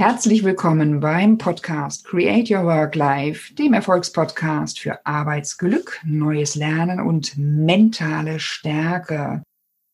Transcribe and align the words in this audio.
Herzlich 0.00 0.44
willkommen 0.44 1.00
beim 1.00 1.36
Podcast 1.36 2.06
Create 2.06 2.50
Your 2.50 2.64
Work 2.64 2.94
Life, 2.94 3.52
dem 3.52 3.74
Erfolgspodcast 3.74 4.78
für 4.80 5.04
Arbeitsglück, 5.04 6.00
neues 6.06 6.54
Lernen 6.54 7.00
und 7.00 7.36
mentale 7.36 8.40
Stärke. 8.40 9.42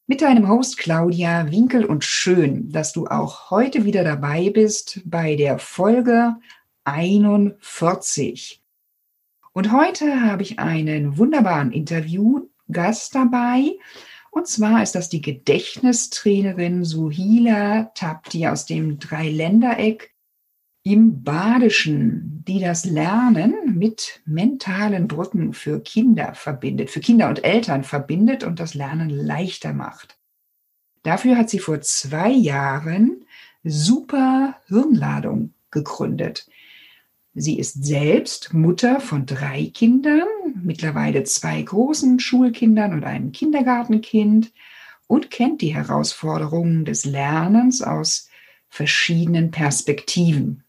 Mit 0.06 0.22
deinem 0.22 0.48
Host 0.48 0.78
Claudia 0.78 1.50
Winkel 1.50 1.84
und 1.84 2.04
schön, 2.04 2.70
dass 2.70 2.92
du 2.92 3.08
auch 3.08 3.50
heute 3.50 3.84
wieder 3.84 4.04
dabei 4.04 4.50
bist 4.50 5.00
bei 5.04 5.34
der 5.34 5.58
Folge 5.58 6.36
41. 6.84 8.62
Und 9.54 9.72
heute 9.72 10.20
habe 10.20 10.44
ich 10.44 10.60
einen 10.60 11.18
wunderbaren 11.18 11.72
Interviewgast 11.72 13.12
dabei. 13.12 13.72
Und 14.36 14.46
zwar 14.46 14.82
ist 14.82 14.94
das 14.94 15.08
die 15.08 15.22
Gedächtnistrainerin 15.22 16.84
Suhila 16.84 17.84
Tapti 17.94 18.46
aus 18.46 18.66
dem 18.66 18.98
Dreiländereck 18.98 20.14
im 20.82 21.22
Badischen, 21.22 22.44
die 22.46 22.60
das 22.60 22.84
Lernen 22.84 23.78
mit 23.78 24.20
mentalen 24.26 25.08
Brücken 25.08 25.54
für 25.54 25.80
Kinder 25.80 26.34
verbindet, 26.34 26.90
für 26.90 27.00
Kinder 27.00 27.30
und 27.30 27.44
Eltern 27.44 27.82
verbindet 27.82 28.44
und 28.44 28.60
das 28.60 28.74
Lernen 28.74 29.08
leichter 29.08 29.72
macht. 29.72 30.18
Dafür 31.02 31.38
hat 31.38 31.48
sie 31.48 31.58
vor 31.58 31.80
zwei 31.80 32.28
Jahren 32.28 33.24
Super 33.64 34.56
Hirnladung 34.66 35.54
gegründet. 35.70 36.46
Sie 37.32 37.58
ist 37.58 37.86
selbst 37.86 38.52
Mutter 38.52 39.00
von 39.00 39.24
drei 39.24 39.70
Kindern, 39.72 40.28
mittlerweile 40.62 41.24
zwei 41.24 41.60
großen 41.62 42.20
Schulkindern 42.20 42.92
und 42.92 43.04
einem 43.04 43.32
Kindergartenkind 43.32 44.52
und 45.06 45.30
kennt 45.30 45.60
die 45.60 45.74
Herausforderungen 45.74 46.84
des 46.84 47.04
Lernens 47.04 47.82
aus 47.82 48.28
verschiedenen 48.68 49.50
Perspektiven. 49.50 50.64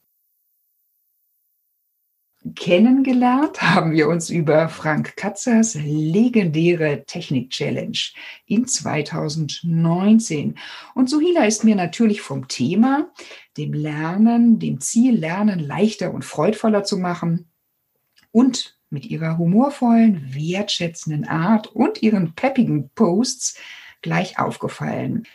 Kennengelernt 2.56 3.62
haben 3.62 3.92
wir 3.92 4.08
uns 4.08 4.30
über 4.30 4.70
Frank 4.70 5.18
Katzers 5.18 5.76
legendäre 5.76 7.04
Technik-Challenge 7.06 7.98
in 8.46 8.68
2019. 8.68 10.58
Und 10.94 11.10
Suhila 11.10 11.46
ist 11.46 11.64
mir 11.64 11.76
natürlich 11.76 12.22
vom 12.22 12.48
Thema, 12.48 13.12
dem 13.58 13.74
Lernen, 13.74 14.60
dem 14.60 14.80
Ziel 14.80 15.18
Lernen 15.18 15.60
leichter 15.60 16.14
und 16.14 16.24
freudvoller 16.24 16.84
zu 16.84 16.98
machen 16.98 17.50
und 18.32 18.77
mit 18.90 19.06
ihrer 19.06 19.38
humorvollen, 19.38 20.34
wertschätzenden 20.34 21.28
Art 21.28 21.68
und 21.68 22.02
ihren 22.02 22.34
peppigen 22.34 22.90
Posts 22.96 23.60
gleich 24.02 24.40
aufgefallen. 24.40 25.28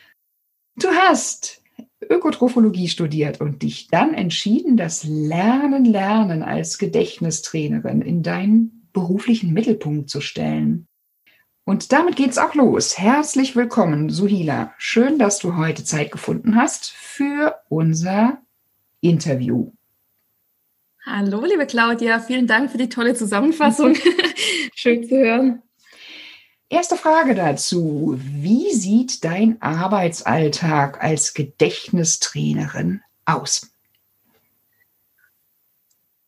Du 0.76 0.88
hast 0.88 1.62
Ökotrophologie 2.08 2.88
studiert 2.88 3.40
und 3.40 3.62
dich 3.62 3.88
dann 3.88 4.14
entschieden, 4.14 4.76
das 4.76 5.04
Lernen, 5.04 5.84
Lernen 5.84 6.42
als 6.42 6.78
Gedächtnistrainerin 6.78 8.02
in 8.02 8.22
deinen 8.22 8.88
beruflichen 8.92 9.52
Mittelpunkt 9.52 10.10
zu 10.10 10.20
stellen. 10.20 10.86
Und 11.64 11.92
damit 11.92 12.16
geht's 12.16 12.38
auch 12.38 12.54
los. 12.54 12.98
Herzlich 12.98 13.54
willkommen, 13.54 14.10
Suhila. 14.10 14.74
Schön, 14.78 15.18
dass 15.18 15.38
du 15.38 15.56
heute 15.56 15.84
Zeit 15.84 16.10
gefunden 16.10 16.56
hast 16.56 16.90
für 16.90 17.60
unser 17.68 18.38
Interview. 19.00 19.70
Hallo, 21.04 21.44
liebe 21.44 21.66
Claudia. 21.66 22.20
Vielen 22.20 22.46
Dank 22.46 22.70
für 22.70 22.78
die 22.78 22.88
tolle 22.88 23.14
Zusammenfassung. 23.14 23.96
Schön 24.74 25.02
zu 25.02 25.16
hören. 25.16 25.62
Erste 26.68 26.96
Frage 26.96 27.34
dazu. 27.34 28.14
Wie 28.16 28.72
sieht 28.72 29.24
dein 29.24 29.60
Arbeitsalltag 29.60 31.02
als 31.02 31.34
Gedächtnistrainerin 31.34 33.02
aus? 33.24 33.72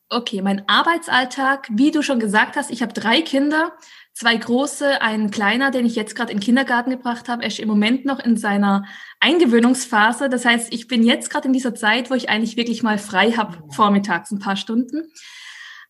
Okay, 0.09 0.41
mein 0.41 0.67
Arbeitsalltag, 0.67 1.67
wie 1.71 1.91
du 1.91 2.03
schon 2.03 2.19
gesagt 2.19 2.57
hast, 2.57 2.69
ich 2.69 2.81
habe 2.81 2.93
drei 2.93 3.21
Kinder, 3.21 3.73
zwei 4.15 4.35
große, 4.35 5.01
einen 5.01 5.29
kleiner, 5.29 5.71
den 5.71 5.85
ich 5.85 5.95
jetzt 5.95 6.15
gerade 6.15 6.31
in 6.31 6.37
den 6.37 6.43
Kindergarten 6.43 6.89
gebracht 6.89 7.27
habe. 7.27 7.43
Er 7.43 7.49
ist 7.49 7.59
im 7.59 7.67
Moment 7.67 8.05
noch 8.05 8.19
in 8.19 8.37
seiner 8.37 8.85
Eingewöhnungsphase. 9.19 10.29
Das 10.29 10.45
heißt, 10.45 10.73
ich 10.73 10.87
bin 10.87 11.03
jetzt 11.03 11.29
gerade 11.29 11.47
in 11.47 11.53
dieser 11.53 11.75
Zeit, 11.75 12.09
wo 12.09 12.15
ich 12.15 12.29
eigentlich 12.29 12.55
wirklich 12.55 12.81
mal 12.81 12.97
frei 12.97 13.33
habe, 13.33 13.61
vormittags 13.71 14.31
ein 14.31 14.39
paar 14.39 14.55
Stunden. 14.55 15.11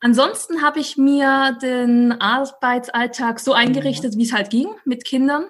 Ansonsten 0.02 0.62
habe 0.62 0.80
ich 0.80 0.98
mir 0.98 1.58
den 1.62 2.20
Arbeitsalltag 2.20 3.40
so 3.40 3.54
eingerichtet, 3.54 4.18
wie 4.18 4.24
es 4.24 4.34
halt 4.34 4.50
ging 4.50 4.68
mit 4.86 5.06
Kindern. 5.06 5.46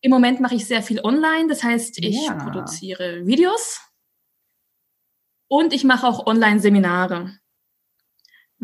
Im 0.00 0.10
Moment 0.10 0.40
mache 0.40 0.54
ich 0.54 0.66
sehr 0.66 0.82
viel 0.82 1.00
online, 1.02 1.48
das 1.48 1.62
heißt, 1.62 1.98
ich 1.98 2.26
ja. 2.26 2.34
produziere 2.34 3.26
Videos 3.26 3.80
und 5.48 5.72
ich 5.72 5.84
mache 5.84 6.06
auch 6.06 6.26
Online-Seminare. 6.26 7.38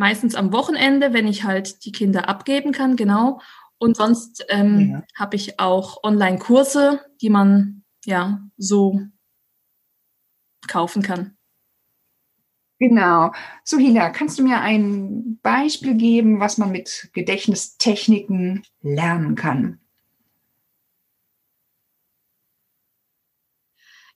Meistens 0.00 0.34
am 0.34 0.50
Wochenende, 0.50 1.12
wenn 1.12 1.28
ich 1.28 1.44
halt 1.44 1.84
die 1.84 1.92
Kinder 1.92 2.26
abgeben 2.26 2.72
kann, 2.72 2.96
genau. 2.96 3.42
Und 3.76 3.98
sonst 3.98 4.46
ähm, 4.48 4.92
ja. 4.92 5.02
habe 5.14 5.36
ich 5.36 5.60
auch 5.60 6.02
Online-Kurse, 6.02 7.04
die 7.20 7.28
man 7.28 7.84
ja 8.06 8.40
so 8.56 9.02
kaufen 10.66 11.02
kann. 11.02 11.36
Genau. 12.78 13.32
Suhila, 13.62 14.08
kannst 14.08 14.38
du 14.38 14.42
mir 14.42 14.62
ein 14.62 15.38
Beispiel 15.42 15.94
geben, 15.94 16.40
was 16.40 16.56
man 16.56 16.72
mit 16.72 17.10
Gedächtnistechniken 17.12 18.62
lernen 18.80 19.34
kann? 19.34 19.80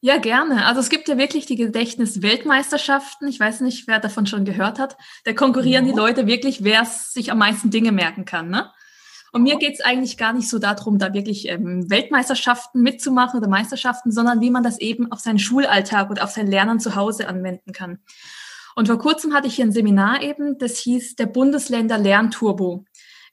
Ja, 0.05 0.19
gerne. 0.19 0.67
Also 0.67 0.81
es 0.81 0.91
gibt 0.91 1.09
ja 1.09 1.17
wirklich 1.17 1.47
die 1.47 1.57
Gedächtnisweltmeisterschaften. 1.57 3.27
Ich 3.27 3.41
weiß 3.41 3.63
nicht, 3.63 3.89
wer 3.89 4.01
davon 4.01 4.27
schon 4.27 4.45
gehört 4.45 4.79
hat. 4.79 4.99
Da 5.25 5.33
konkurrieren 5.33 5.87
ja. 5.87 5.93
die 5.93 5.99
Leute 5.99 6.27
wirklich, 6.27 6.63
wer 6.63 6.85
sich 6.85 7.33
am 7.33 7.39
meisten 7.39 7.71
Dinge 7.71 7.91
merken 7.91 8.27
kann. 8.27 8.51
Ne? 8.51 8.71
Und 9.33 9.45
mir 9.45 9.57
geht 9.57 9.73
es 9.73 9.81
eigentlich 9.81 10.19
gar 10.19 10.35
nicht 10.35 10.51
so 10.51 10.59
darum, 10.59 10.99
da 10.99 11.15
wirklich 11.15 11.49
ähm, 11.49 11.89
Weltmeisterschaften 11.89 12.83
mitzumachen 12.83 13.41
oder 13.41 13.49
Meisterschaften, 13.49 14.13
sondern 14.13 14.43
wie 14.43 14.51
man 14.51 14.63
das 14.63 14.79
eben 14.79 15.11
auf 15.11 15.21
seinen 15.21 15.39
Schulalltag 15.39 16.11
und 16.11 16.21
auf 16.21 16.33
sein 16.33 16.49
Lernen 16.49 16.81
zu 16.81 16.97
Hause 16.97 17.27
anwenden 17.27 17.73
kann. 17.73 18.01
Und 18.77 18.89
vor 18.89 18.99
kurzem 18.99 19.33
hatte 19.33 19.47
ich 19.47 19.55
hier 19.55 19.65
ein 19.65 19.73
Seminar 19.73 20.21
eben, 20.21 20.59
das 20.59 20.77
hieß 20.81 21.17
der 21.17 21.27
Bundesländer 21.27 21.97
Lernturbo. 21.97 22.85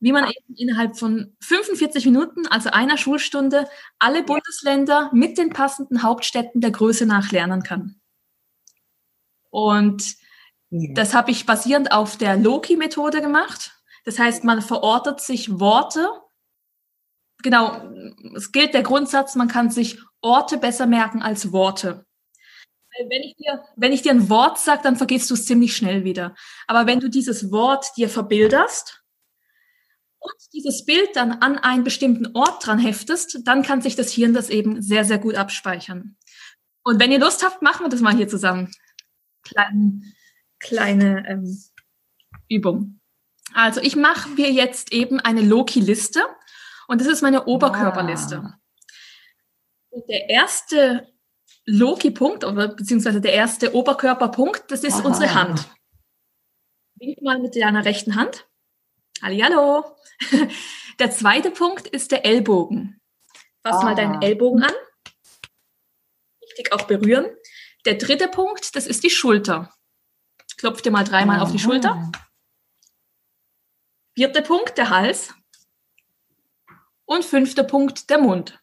Wie 0.01 0.11
man 0.11 0.25
eben 0.25 0.55
innerhalb 0.55 0.97
von 0.97 1.37
45 1.41 2.05
Minuten, 2.05 2.47
also 2.47 2.71
einer 2.71 2.97
Schulstunde, 2.97 3.69
alle 3.99 4.23
Bundesländer 4.23 5.09
mit 5.13 5.37
den 5.37 5.51
passenden 5.51 6.03
Hauptstädten 6.03 6.59
der 6.59 6.71
Größe 6.71 7.05
nach 7.05 7.31
lernen 7.31 7.63
kann. 7.63 8.01
Und 9.49 10.15
das 10.69 11.13
habe 11.13 11.31
ich 11.31 11.45
basierend 11.45 11.91
auf 11.91 12.17
der 12.17 12.35
Loki-Methode 12.35 13.21
gemacht. 13.21 13.71
Das 14.03 14.19
heißt, 14.19 14.43
man 14.43 14.61
verortet 14.61 15.21
sich 15.21 15.59
Worte. 15.59 16.09
Genau, 17.43 17.89
es 18.35 18.51
gilt 18.51 18.73
der 18.73 18.83
Grundsatz, 18.83 19.35
man 19.35 19.47
kann 19.47 19.69
sich 19.69 19.99
Orte 20.21 20.57
besser 20.57 20.87
merken 20.87 21.21
als 21.21 21.51
Worte 21.51 22.05
wenn 23.07 23.23
ich 23.23 23.35
dir, 23.35 23.63
wenn 23.75 23.93
ich 23.93 24.01
dir 24.01 24.11
ein 24.11 24.29
Wort 24.29 24.59
sage, 24.59 24.81
dann 24.83 24.95
vergisst 24.97 25.29
du 25.29 25.33
es 25.33 25.45
ziemlich 25.45 25.75
schnell 25.75 26.03
wieder. 26.03 26.35
Aber 26.67 26.85
wenn 26.87 26.99
du 26.99 27.09
dieses 27.09 27.51
Wort 27.51 27.85
dir 27.97 28.09
verbilderst 28.09 29.00
und 30.21 30.53
dieses 30.53 30.85
Bild 30.85 31.15
dann 31.15 31.31
an 31.31 31.57
einen 31.57 31.83
bestimmten 31.83 32.35
Ort 32.35 32.65
dran 32.65 32.77
heftest, 32.77 33.39
dann 33.43 33.63
kann 33.63 33.81
sich 33.81 33.95
das 33.95 34.11
Hirn 34.11 34.35
das 34.35 34.51
eben 34.51 34.81
sehr, 34.81 35.03
sehr 35.03 35.17
gut 35.17 35.35
abspeichern. 35.35 36.15
Und 36.83 36.99
wenn 36.99 37.11
ihr 37.11 37.19
Lust 37.19 37.43
habt, 37.43 37.63
machen 37.63 37.85
wir 37.85 37.89
das 37.89 38.01
mal 38.01 38.15
hier 38.15 38.27
zusammen. 38.27 38.71
Kleine, 39.41 40.01
kleine 40.59 41.27
ähm, 41.27 41.63
Übung. 42.47 42.99
Also 43.55 43.81
ich 43.81 43.95
mache 43.95 44.29
mir 44.29 44.51
jetzt 44.51 44.93
eben 44.93 45.19
eine 45.19 45.41
Loki-Liste 45.41 46.23
und 46.87 47.01
das 47.01 47.07
ist 47.07 47.23
meine 47.23 47.45
Oberkörperliste. 47.45 48.37
Ah. 48.37 48.59
Und 49.89 50.07
der 50.07 50.29
erste 50.29 51.11
Loki-Punkt, 51.65 52.41
beziehungsweise 52.77 53.21
der 53.21 53.33
erste 53.33 53.73
Oberkörperpunkt, 53.73 54.69
das 54.69 54.83
ist 54.83 54.99
Aha. 54.99 55.07
unsere 55.07 55.33
Hand. 55.33 55.67
Wink 56.95 57.21
mal 57.23 57.39
mit 57.39 57.55
deiner 57.55 57.83
rechten 57.83 58.15
Hand. 58.15 58.47
Hallo. 59.23 59.95
Der 60.99 61.11
zweite 61.11 61.51
Punkt 61.51 61.87
ist 61.87 62.11
der 62.11 62.25
Ellbogen. 62.25 63.01
Fass 63.63 63.77
ah. 63.77 63.83
mal 63.83 63.95
deinen 63.95 64.17
ah. 64.17 64.21
Ellbogen 64.21 64.63
an. 64.63 64.73
Richtig 66.43 66.71
auch 66.73 66.83
berühren. 66.83 67.25
Der 67.85 67.95
dritte 67.95 68.27
Punkt, 68.27 68.75
das 68.75 68.85
ist 68.85 69.03
die 69.03 69.09
Schulter. 69.09 69.73
Klopf 70.57 70.81
dir 70.81 70.91
mal 70.91 71.03
dreimal 71.03 71.37
Aha. 71.37 71.43
auf 71.43 71.51
die 71.51 71.59
Schulter. 71.59 72.11
Vierter 74.13 74.41
Punkt, 74.41 74.77
der 74.77 74.89
Hals. 74.89 75.33
Und 77.05 77.25
fünfter 77.25 77.63
Punkt, 77.63 78.09
der 78.09 78.19
Mund. 78.19 78.61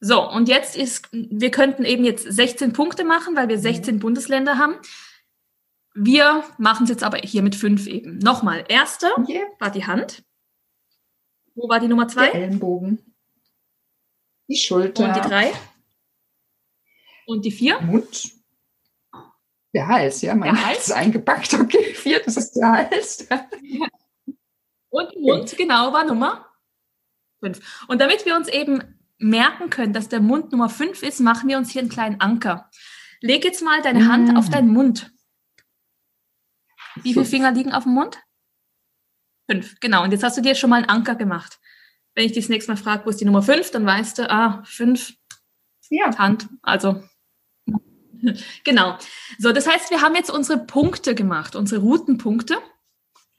So, 0.00 0.26
und 0.26 0.48
jetzt 0.48 0.76
ist, 0.76 1.08
wir 1.12 1.50
könnten 1.50 1.84
eben 1.84 2.04
jetzt 2.04 2.24
16 2.24 2.72
Punkte 2.72 3.04
machen, 3.04 3.36
weil 3.36 3.48
wir 3.48 3.58
16 3.58 3.96
mhm. 3.96 4.00
Bundesländer 4.00 4.56
haben. 4.56 4.76
Wir 5.94 6.44
machen 6.58 6.84
es 6.84 6.90
jetzt 6.90 7.02
aber 7.02 7.18
hier 7.18 7.42
mit 7.42 7.56
fünf 7.56 7.86
eben. 7.86 8.18
Nochmal, 8.18 8.64
erste 8.68 9.08
yeah. 9.28 9.46
war 9.58 9.70
die 9.70 9.86
Hand. 9.86 10.22
Wo 11.54 11.68
war 11.68 11.80
die 11.80 11.88
Nummer 11.88 12.08
zwei? 12.08 12.30
Der 12.30 12.34
Ellenbogen. 12.36 13.14
Die 14.48 14.56
Schulter. 14.56 15.04
Und 15.04 15.16
die 15.16 15.20
drei. 15.28 15.52
Und 17.26 17.44
die 17.44 17.50
vier. 17.50 17.80
Mund. 17.80 18.30
Der 19.72 19.86
Hals, 19.86 20.22
ja, 20.22 20.34
mein 20.34 20.54
Der 20.54 20.66
Hals 20.66 20.88
ist 20.88 20.92
eingepackt. 20.92 21.54
Okay, 21.54 21.94
vier, 21.94 22.20
das 22.24 22.36
ist 22.36 22.52
der 22.52 22.72
Hals. 22.72 23.28
Und 24.88 25.16
Mund, 25.20 25.56
genau, 25.56 25.92
war 25.92 26.04
Nummer 26.04 26.46
fünf. 27.38 27.86
Und 27.88 28.00
damit 28.00 28.26
wir 28.26 28.34
uns 28.36 28.48
eben 28.48 28.82
merken 29.18 29.70
können, 29.70 29.92
dass 29.92 30.08
der 30.08 30.20
Mund 30.20 30.50
Nummer 30.50 30.68
fünf 30.68 31.02
ist, 31.02 31.20
machen 31.20 31.48
wir 31.48 31.58
uns 31.58 31.70
hier 31.70 31.82
einen 31.82 31.90
kleinen 31.90 32.20
Anker. 32.20 32.68
Leg 33.20 33.44
jetzt 33.44 33.62
mal 33.62 33.82
deine 33.82 34.08
Hand 34.08 34.32
Mm. 34.32 34.36
auf 34.36 34.48
deinen 34.48 34.72
Mund. 34.72 35.12
Wie 37.02 37.12
viele. 37.12 37.24
Finger 37.24 37.52
liegen 37.52 37.72
auf 37.72 37.84
dem 37.84 37.94
Mund? 37.94 38.18
Fünf, 39.48 39.78
genau. 39.80 40.04
Und 40.04 40.12
jetzt 40.12 40.22
hast 40.22 40.36
du 40.36 40.42
dir 40.42 40.54
schon 40.54 40.70
mal 40.70 40.76
einen 40.76 40.88
Anker 40.88 41.14
gemacht. 41.14 41.58
Wenn 42.14 42.24
ich 42.26 42.32
dich 42.32 42.44
das 42.44 42.50
nächste 42.50 42.72
Mal 42.72 42.76
frage, 42.76 43.04
wo 43.06 43.10
ist 43.10 43.20
die 43.20 43.24
Nummer 43.24 43.42
fünf, 43.42 43.70
dann 43.70 43.86
weißt 43.86 44.18
du, 44.18 44.30
ah, 44.30 44.62
fünf, 44.64 45.14
Ja, 45.88 46.16
Hand, 46.18 46.48
also. 46.62 47.02
Genau. 48.64 48.98
So, 49.38 49.50
das 49.52 49.66
heißt, 49.66 49.90
wir 49.90 50.02
haben 50.02 50.14
jetzt 50.14 50.30
unsere 50.30 50.58
Punkte 50.58 51.14
gemacht, 51.14 51.56
unsere 51.56 51.80
Routenpunkte. 51.80 52.58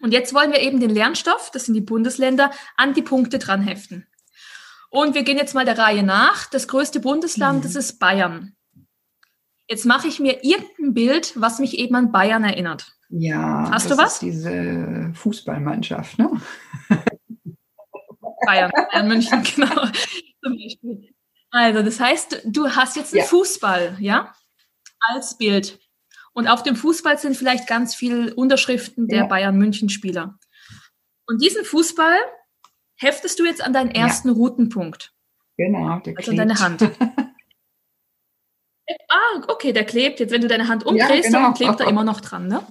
Und 0.01 0.11
jetzt 0.11 0.33
wollen 0.33 0.51
wir 0.51 0.59
eben 0.61 0.79
den 0.79 0.89
Lernstoff, 0.89 1.51
das 1.51 1.65
sind 1.65 1.75
die 1.75 1.81
Bundesländer, 1.81 2.49
an 2.77 2.93
die 2.95 3.03
Punkte 3.03 3.37
dran 3.37 3.61
heften. 3.61 4.07
Und 4.89 5.13
wir 5.13 5.21
gehen 5.23 5.37
jetzt 5.37 5.53
mal 5.53 5.65
der 5.65 5.77
Reihe 5.77 6.01
nach. 6.03 6.47
Das 6.49 6.67
größte 6.67 6.99
Bundesland, 6.99 7.59
Mhm. 7.59 7.61
das 7.63 7.75
ist 7.75 7.99
Bayern. 7.99 8.55
Jetzt 9.67 9.85
mache 9.85 10.07
ich 10.07 10.19
mir 10.19 10.43
irgendein 10.43 10.93
Bild, 10.95 11.33
was 11.39 11.59
mich 11.59 11.77
eben 11.77 11.95
an 11.95 12.11
Bayern 12.11 12.43
erinnert. 12.43 12.91
Ja. 13.11 13.69
Hast 13.71 13.89
das 13.89 13.97
du 13.97 14.03
was? 14.03 14.13
Ist 14.13 14.21
diese 14.21 15.11
Fußballmannschaft, 15.13 16.17
ne? 16.17 16.41
Bayern, 18.45 18.71
Bayern 18.71 19.07
München, 19.07 19.43
genau. 19.55 19.85
Also, 21.51 21.83
das 21.83 21.99
heißt, 21.99 22.41
du 22.45 22.69
hast 22.69 22.95
jetzt 22.95 23.13
einen 23.13 23.21
Ja. 23.23 23.27
Fußball, 23.27 23.97
ja, 23.99 24.33
als 24.99 25.37
Bild. 25.37 25.79
Und 26.33 26.47
auf 26.47 26.63
dem 26.63 26.75
Fußball 26.75 27.17
sind 27.17 27.35
vielleicht 27.35 27.67
ganz 27.67 27.93
viele 27.93 28.33
Unterschriften 28.33 29.07
der 29.07 29.19
Ja. 29.19 29.25
Bayern 29.25 29.57
München 29.57 29.89
Spieler. 29.89 30.39
Und 31.27 31.41
diesen 31.41 31.65
Fußball 31.65 32.15
heftest 32.95 33.39
du 33.39 33.45
jetzt 33.45 33.61
an 33.63 33.73
deinen 33.73 33.91
Ja. 33.93 34.07
ersten 34.07 34.29
Routenpunkt, 34.29 35.13
Genau, 35.57 35.99
der 35.99 36.17
also 36.17 36.31
an 36.31 36.37
deine 36.37 36.53
klebt. 36.55 36.81
Hand. 36.81 36.97
ah, 39.09 39.41
okay, 39.49 39.73
der 39.73 39.85
klebt. 39.85 40.19
Jetzt, 40.19 40.31
wenn 40.31 40.41
du 40.41 40.47
deine 40.47 40.67
Hand 40.67 40.85
umdrehst, 40.85 41.27
genau. 41.27 41.41
dann 41.43 41.53
klebt 41.53 41.79
er 41.81 41.87
immer 41.87 42.03
noch 42.03 42.21
dran, 42.21 42.47
ne? 42.47 42.65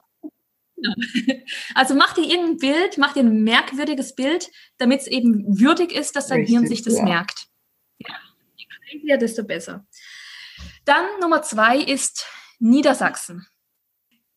Genau. 0.83 0.95
Also 1.75 1.95
mach 1.95 2.15
dir 2.15 2.25
irgendein 2.25 2.59
Bild, 2.59 2.99
mach 2.99 3.13
dir 3.13 3.21
ein 3.21 3.43
merkwürdiges 3.43 4.15
Bild, 4.15 4.51
damit 4.79 5.03
es 5.03 5.07
eben 5.07 5.61
würdig 5.61 5.93
ist, 5.93 6.17
dass 6.17 6.29
dein 6.29 6.45
Hirn 6.45 6.67
sich 6.67 6.83
das 6.83 6.99
ja. 6.99 7.05
merkt. 7.05 7.47
Ja, 7.99 8.15
je 8.57 8.67
crazier, 8.67 9.19
desto 9.19 9.45
besser. 9.45 9.87
Dann 10.85 11.05
Nummer 11.21 11.43
zwei 11.43 11.79
ist 11.79 12.27
Niedersachsen. 12.59 13.47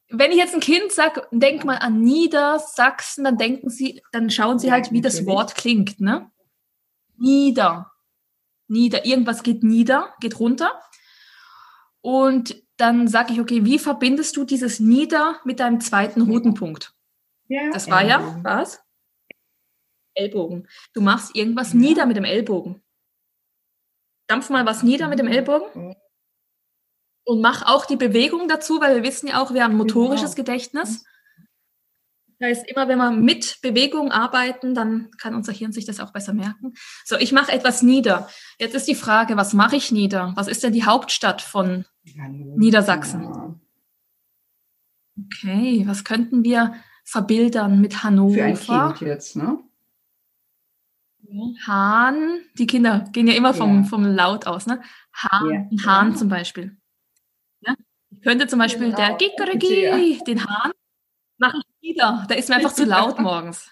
Wenn 0.09 0.31
ich 0.31 0.37
jetzt 0.37 0.53
ein 0.53 0.59
Kind 0.59 0.91
sage, 0.91 1.27
denk 1.31 1.65
mal 1.65 1.77
an 1.77 2.01
Niedersachsen, 2.01 3.23
dann 3.23 3.37
denken 3.37 3.69
sie, 3.69 4.01
dann 4.11 4.29
schauen 4.29 4.59
sie 4.59 4.71
halt, 4.71 4.91
wie 4.91 5.01
das. 5.01 5.25
Wort 5.25 5.55
klingt, 5.55 5.99
ne? 5.99 6.29
Nieder. 7.17 7.91
Nieder. 8.67 9.05
Irgendwas 9.05 9.43
geht 9.43 9.63
nieder, 9.63 10.13
geht 10.19 10.39
runter. 10.39 10.79
Und 12.01 12.61
dann 12.77 13.07
sage 13.07 13.33
ich, 13.33 13.39
okay, 13.39 13.65
wie 13.65 13.79
verbindest 13.79 14.35
du 14.37 14.43
dieses 14.45 14.79
Nieder 14.79 15.39
mit 15.45 15.59
deinem 15.59 15.79
zweiten 15.79 16.21
Routenpunkt? 16.21 16.93
Ja, 17.47 17.69
Das 17.71 17.89
war 17.89 18.03
ja, 18.03 18.39
was? 18.43 18.81
Ellbogen. 20.15 20.67
Du 20.93 21.01
machst 21.01 21.35
irgendwas 21.35 21.73
Ja. 21.73 21.79
nieder 21.79 22.05
mit 22.05 22.17
dem 22.17 22.23
Ellbogen. 22.23 22.81
Dampf 24.27 24.49
mal 24.49 24.65
was 24.65 24.83
nieder 24.83 25.07
mit 25.07 25.19
dem 25.19 25.27
Ellbogen 25.27 25.95
und 27.25 27.41
mach 27.41 27.65
auch 27.65 27.85
die 27.85 27.95
Bewegung 27.97 28.47
dazu, 28.47 28.79
weil 28.81 28.95
wir 28.95 29.03
wissen 29.03 29.27
ja 29.27 29.41
auch, 29.41 29.53
wir 29.53 29.63
haben 29.63 29.75
motorisches 29.75 30.35
Genau. 30.35 30.45
Gedächtnis. 30.45 31.05
Das 32.43 32.57
heißt, 32.57 32.67
immer 32.69 32.89
wenn 32.89 32.97
wir 32.97 33.11
mit 33.11 33.59
Bewegung 33.61 34.11
arbeiten, 34.11 34.75
dann 34.75 35.09
kann 35.17 35.33
unser 35.33 35.53
Hirn 35.53 35.71
sich 35.71 35.85
das 35.85 36.01
auch 36.01 36.11
besser 36.11 36.33
merken. 36.33 36.73
So, 37.05 37.15
ich 37.15 37.31
mache 37.31 37.53
etwas 37.53 37.81
nieder. 37.83 38.27
Jetzt 38.59 38.75
ist 38.75 38.85
die 38.89 38.95
Frage, 38.95 39.37
was 39.37 39.53
mache 39.53 39.77
ich 39.77 39.93
nieder? 39.93 40.33
Was 40.35 40.49
ist 40.49 40.61
denn 40.61 40.73
die 40.73 40.83
Hauptstadt 40.83 41.41
von 41.41 41.85
Hannover. 42.19 42.57
Niedersachsen. 42.57 43.61
Okay, 45.17 45.83
was 45.87 46.03
könnten 46.03 46.43
wir 46.43 46.75
verbildern 47.05 47.79
mit 47.79 47.93
Für 47.93 47.99
ein 47.99 48.03
Hannover? 48.03 48.93
Kind 48.97 49.07
jetzt, 49.07 49.37
ne? 49.37 49.59
Hahn, 51.65 52.41
die 52.57 52.67
Kinder 52.67 53.05
gehen 53.13 53.27
ja 53.27 53.35
immer 53.35 53.53
vom, 53.53 53.83
Ja. 53.83 53.83
vom 53.83 54.03
Laut 54.03 54.47
aus, 54.47 54.65
ne? 54.67 54.81
Hahn, 55.13 55.49
Ja. 55.49 55.59
ein 55.71 55.85
Hahn 55.85 56.09
Ja. 56.11 56.15
zum 56.17 56.27
Beispiel. 56.27 56.75
Ja? 57.61 57.73
Ich 58.11 58.21
könnte 58.21 58.47
zum 58.47 58.59
Beispiel 58.59 58.87
Genau. 58.91 58.97
der 58.97 59.15
Kikeriki, 59.15 60.21
den 60.27 60.45
Hahn, 60.45 60.73
mache 61.47 61.57
ich 61.81 61.89
wieder. 61.95 62.25
Der 62.29 62.37
ist 62.37 62.49
mir 62.49 62.55
einfach 62.55 62.73
zu 62.73 62.85
laut 62.85 63.19
morgens. 63.19 63.69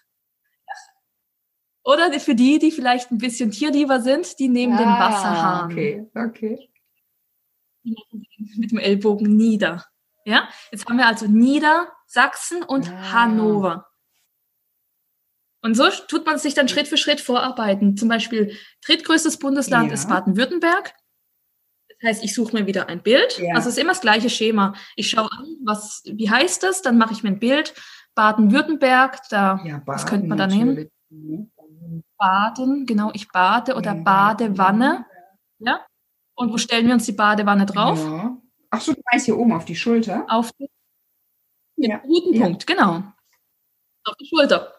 Oder 1.84 2.20
für 2.20 2.36
die, 2.36 2.60
die 2.60 2.72
vielleicht 2.72 3.10
ein 3.12 3.18
bisschen 3.18 3.50
tierlieber 3.52 4.02
sind, 4.02 4.38
die 4.40 4.50
nehmen 4.50 4.78
den 4.78 4.88
Ah, 4.88 5.00
Wasserhahn 5.10 5.72
Okay, 5.72 6.06
okay. 6.16 6.70
mit 8.58 8.72
dem 8.72 8.78
Ellbogen 8.78 9.36
nieder. 9.36 9.86
Ja, 10.24 10.48
jetzt 10.72 10.86
haben 10.88 10.98
wir 10.98 11.08
also 11.08 11.26
Niedersachsen 11.28 12.62
und 12.64 12.88
Ah. 12.92 13.12
Hannover. 13.14 13.88
Und 15.64 15.76
so 15.76 15.90
tut 16.08 16.26
man 16.28 16.38
sich 16.38 16.54
dann 16.54 16.68
Schritt 16.68 16.88
für 16.88 16.98
Schritt 16.98 17.22
vorarbeiten. 17.22 17.98
Zum 17.98 18.10
Beispiel 18.10 18.56
drittgrößtes 18.86 19.38
Bundesland 19.40 19.88
Ja. 19.88 19.94
ist 19.96 20.08
Baden-Württemberg. 20.10 20.94
Heißt, 22.04 22.24
ich 22.24 22.34
suche 22.34 22.56
mir 22.56 22.66
wieder 22.68 22.90
ein 22.90 23.02
Bild. 23.04 23.38
Ja. 23.38 23.56
Also 23.56 23.70
es 23.70 23.76
ist 23.76 23.82
immer 23.82 23.92
das 23.92 24.02
gleiche 24.02 24.30
Schema. 24.30 24.74
Ich 24.96 25.10
schaue 25.10 25.30
an, 25.32 25.46
was, 25.64 26.02
wie 26.06 26.30
heißt 26.30 26.64
das? 26.64 26.82
Dann 26.82 26.98
mache 26.98 27.14
ich 27.14 27.22
mir 27.24 27.30
ein 27.30 27.40
Bild. 27.40 27.74
Baden-Württemberg, 28.16 29.20
da 29.30 29.60
Ja, 29.64 29.82
Was 29.86 30.02
Baden 30.04 30.10
könnte 30.10 30.28
man 30.28 30.38
da 30.38 30.48
nehmen? 30.48 30.90
ne? 31.10 31.48
Baden, 32.18 32.86
genau, 32.86 33.12
ich 33.14 33.28
bade 33.30 33.76
oder 33.76 33.94
Ja. 33.96 34.02
Badewanne. 34.04 35.06
Ja. 35.60 35.86
Und 36.36 36.52
wo 36.52 36.58
stellen 36.58 36.88
wir 36.88 36.94
uns 36.94 37.06
die 37.06 37.12
Badewanne 37.14 37.66
drauf? 37.66 38.04
Ja. 38.04 38.38
Ach 38.70 38.82
so, 38.82 38.94
du 38.94 39.02
meinst 39.12 39.26
hier 39.26 39.38
oben 39.38 39.54
auf 39.54 39.66
die 39.66 39.76
Schulter? 39.76 40.26
Auf 40.30 40.52
den, 40.54 40.68
Ja. 41.78 41.98
guten 42.00 42.34
Ja. 42.34 42.46
Punkt, 42.46 42.66
genau. 42.68 43.04
Auf 44.04 44.16
die 44.20 44.26
Schulter. 44.28 44.74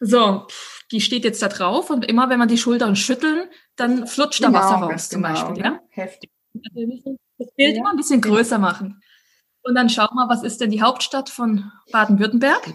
So, 0.00 0.46
die 0.90 1.00
steht 1.00 1.24
jetzt 1.24 1.42
da 1.42 1.48
drauf 1.48 1.90
und 1.90 2.04
immer 2.04 2.28
wenn 2.28 2.38
wir 2.38 2.46
die 2.46 2.58
Schultern 2.58 2.96
schütteln, 2.96 3.48
dann 3.76 4.06
flutscht 4.06 4.42
da 4.42 4.52
Wasser 4.52 4.76
raus 4.76 5.08
zum 5.08 5.22
Beispiel. 5.22 5.58
Ja? 5.58 5.70
ne? 5.70 5.80
Heftig. 5.90 6.30
Wir 6.72 6.86
müssen 6.86 7.16
das 7.38 7.52
Bild 7.54 7.74
Ja. 7.74 7.80
immer 7.80 7.90
ein 7.90 7.96
bisschen 7.96 8.20
größer 8.20 8.58
machen. 8.58 9.00
Und 9.62 9.74
dann 9.74 9.88
schauen 9.88 10.14
wir, 10.14 10.28
was 10.28 10.42
ist 10.42 10.60
denn 10.60 10.70
die 10.70 10.82
Hauptstadt 10.82 11.28
von 11.28 11.70
Baden-Württemberg? 11.92 12.74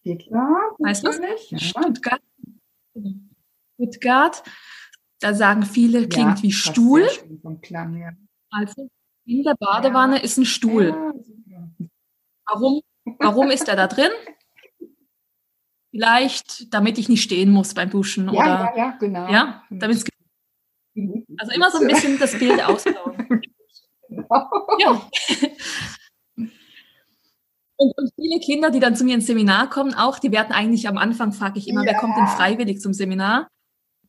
Stuttgart, 0.00 0.72
Weißt 0.78 1.06
du? 1.06 1.10
Ja. 1.50 1.58
Stuttgart. 1.58 2.20
Stuttgart. 3.74 4.42
Da 5.20 5.34
sagen 5.34 5.62
viele, 5.62 6.08
klingt 6.08 6.38
Ja, 6.38 6.42
wie 6.42 6.52
Stuhl. 6.52 7.06
Klang 7.62 7.94
her. 7.94 8.16
Also 8.50 8.88
in 9.24 9.44
der 9.44 9.54
Badewanne 9.58 10.20
ist 10.20 10.36
ein 10.36 10.44
Stuhl. 10.44 10.88
Ja. 11.46 11.68
Warum, 12.46 12.80
warum 13.20 13.50
ist 13.50 13.68
er 13.68 13.76
da 13.76 13.86
drin? 13.86 14.10
Vielleicht, 15.90 16.72
damit 16.74 16.98
ich 16.98 17.08
nicht 17.08 17.22
stehen 17.22 17.50
muss 17.50 17.74
beim 17.74 17.90
Duschen 17.90 18.24
ja, 18.24 18.30
oder 18.32 18.42
ja, 18.42 18.76
ja, 18.76 18.96
genau. 18.98 19.30
ja, 19.30 19.62
damit 19.70 20.04
also 21.38 21.52
immer 21.54 21.70
so 21.70 21.78
ein 21.80 21.86
bisschen 21.86 22.18
das 22.18 22.38
Bild 22.38 22.62
ausbauen. 22.66 23.11
Ja. 24.80 25.08
Und, 27.76 27.96
und 27.98 28.10
viele 28.14 28.38
Kinder, 28.40 28.70
die 28.70 28.80
dann 28.80 28.94
zu 28.94 29.04
mir 29.04 29.14
ins 29.14 29.26
Seminar 29.26 29.68
kommen, 29.68 29.94
auch, 29.94 30.18
die 30.18 30.30
werden 30.30 30.52
eigentlich 30.52 30.86
am 30.88 30.98
Anfang, 30.98 31.32
frage 31.32 31.58
ich 31.58 31.66
immer, 31.68 31.84
wer 31.84 31.92
Ja. 31.94 31.98
kommt 31.98 32.16
denn 32.16 32.26
freiwillig 32.28 32.80
zum 32.80 32.92
Seminar? 32.94 33.48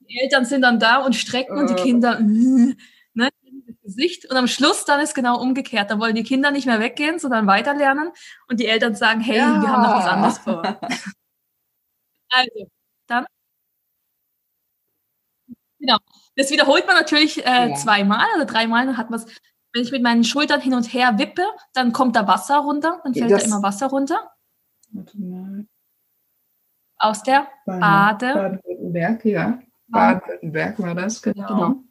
Die 0.10 0.20
Eltern 0.22 0.46
sind 0.46 0.62
dann 0.62 0.80
da 0.80 0.98
und 1.06 1.16
strecken 1.16 1.58
und 1.58 1.70
die 1.70 1.74
Äh. 1.74 1.84
Kinder, 1.84 2.20
ne, 3.14 3.30
das 3.68 3.76
Gesicht. 3.84 4.30
Und 4.30 4.38
am 4.38 4.48
Schluss 4.48 4.86
dann 4.86 5.00
ist 5.02 5.16
genau 5.16 5.42
umgekehrt. 5.42 5.90
Da 5.92 6.00
wollen 6.00 6.16
die 6.16 6.24
Kinder 6.24 6.52
nicht 6.52 6.68
mehr 6.68 6.80
weggehen, 6.80 7.20
sondern 7.20 7.48
weiterlernen. 7.48 8.12
Und 8.48 8.60
die 8.60 8.68
Eltern 8.68 8.96
sagen, 8.96 9.22
hey, 9.22 9.38
wir 9.38 9.70
haben 9.72 9.82
noch 9.82 9.96
was 9.96 10.06
Ja. 10.06 10.12
anderes 10.12 10.38
vor. 10.40 10.80
Also, 12.32 12.68
dann. 13.08 13.26
Genau. 15.80 15.98
Das 16.36 16.50
wiederholt 16.52 16.86
man 16.88 16.96
natürlich 16.96 17.46
äh, 17.46 17.70
Ja. 17.70 17.76
zweimal 17.76 18.26
oder 18.36 18.46
dreimal. 18.46 18.86
Dann 18.86 18.98
hat 18.98 19.10
man 19.10 19.22
wenn 19.74 19.82
ich 19.84 19.92
mit 19.92 20.04
meinen 20.04 20.24
Schultern 20.24 20.62
hin 20.62 20.74
und 20.76 20.94
her 20.94 21.18
wippe, 21.18 21.44
dann 21.74 21.92
kommt 21.94 22.16
da 22.16 22.28
Wasser 22.28 22.60
runter, 22.60 23.02
dann 23.04 23.14
fällt 23.14 23.32
Das- 23.32 23.42
da 23.44 23.48
immer 23.48 23.64
Wasser 23.64 23.88
runter 23.88 24.32
Warte 24.92 25.20
mal. 25.20 25.66
aus 26.98 27.24
der 27.24 27.48
Bade. 27.66 28.34
Baden-Württemberg, 28.34 29.26
ja. 29.26 29.60
Baden-Württemberg 29.88 30.80
war 30.80 30.96
das, 30.96 31.22
genau. 31.22 31.48
Genau. 31.48 31.84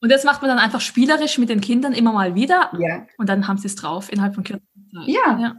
Und 0.00 0.10
das 0.10 0.24
macht 0.24 0.42
man 0.42 0.48
dann 0.48 0.58
einfach 0.58 0.80
spielerisch 0.80 1.38
mit 1.38 1.48
den 1.48 1.60
Kindern 1.60 1.92
immer 1.92 2.12
mal 2.12 2.34
wieder 2.34 2.72
Ja. 2.78 3.06
und 3.18 3.28
dann 3.28 3.46
haben 3.46 3.58
sie 3.58 3.68
es 3.68 3.76
drauf 3.76 4.10
innerhalb 4.12 4.34
von 4.34 4.42
kürzester 4.42 4.80
Zeit. 4.92 5.06
Ja. 5.08 5.38
ja. 5.38 5.54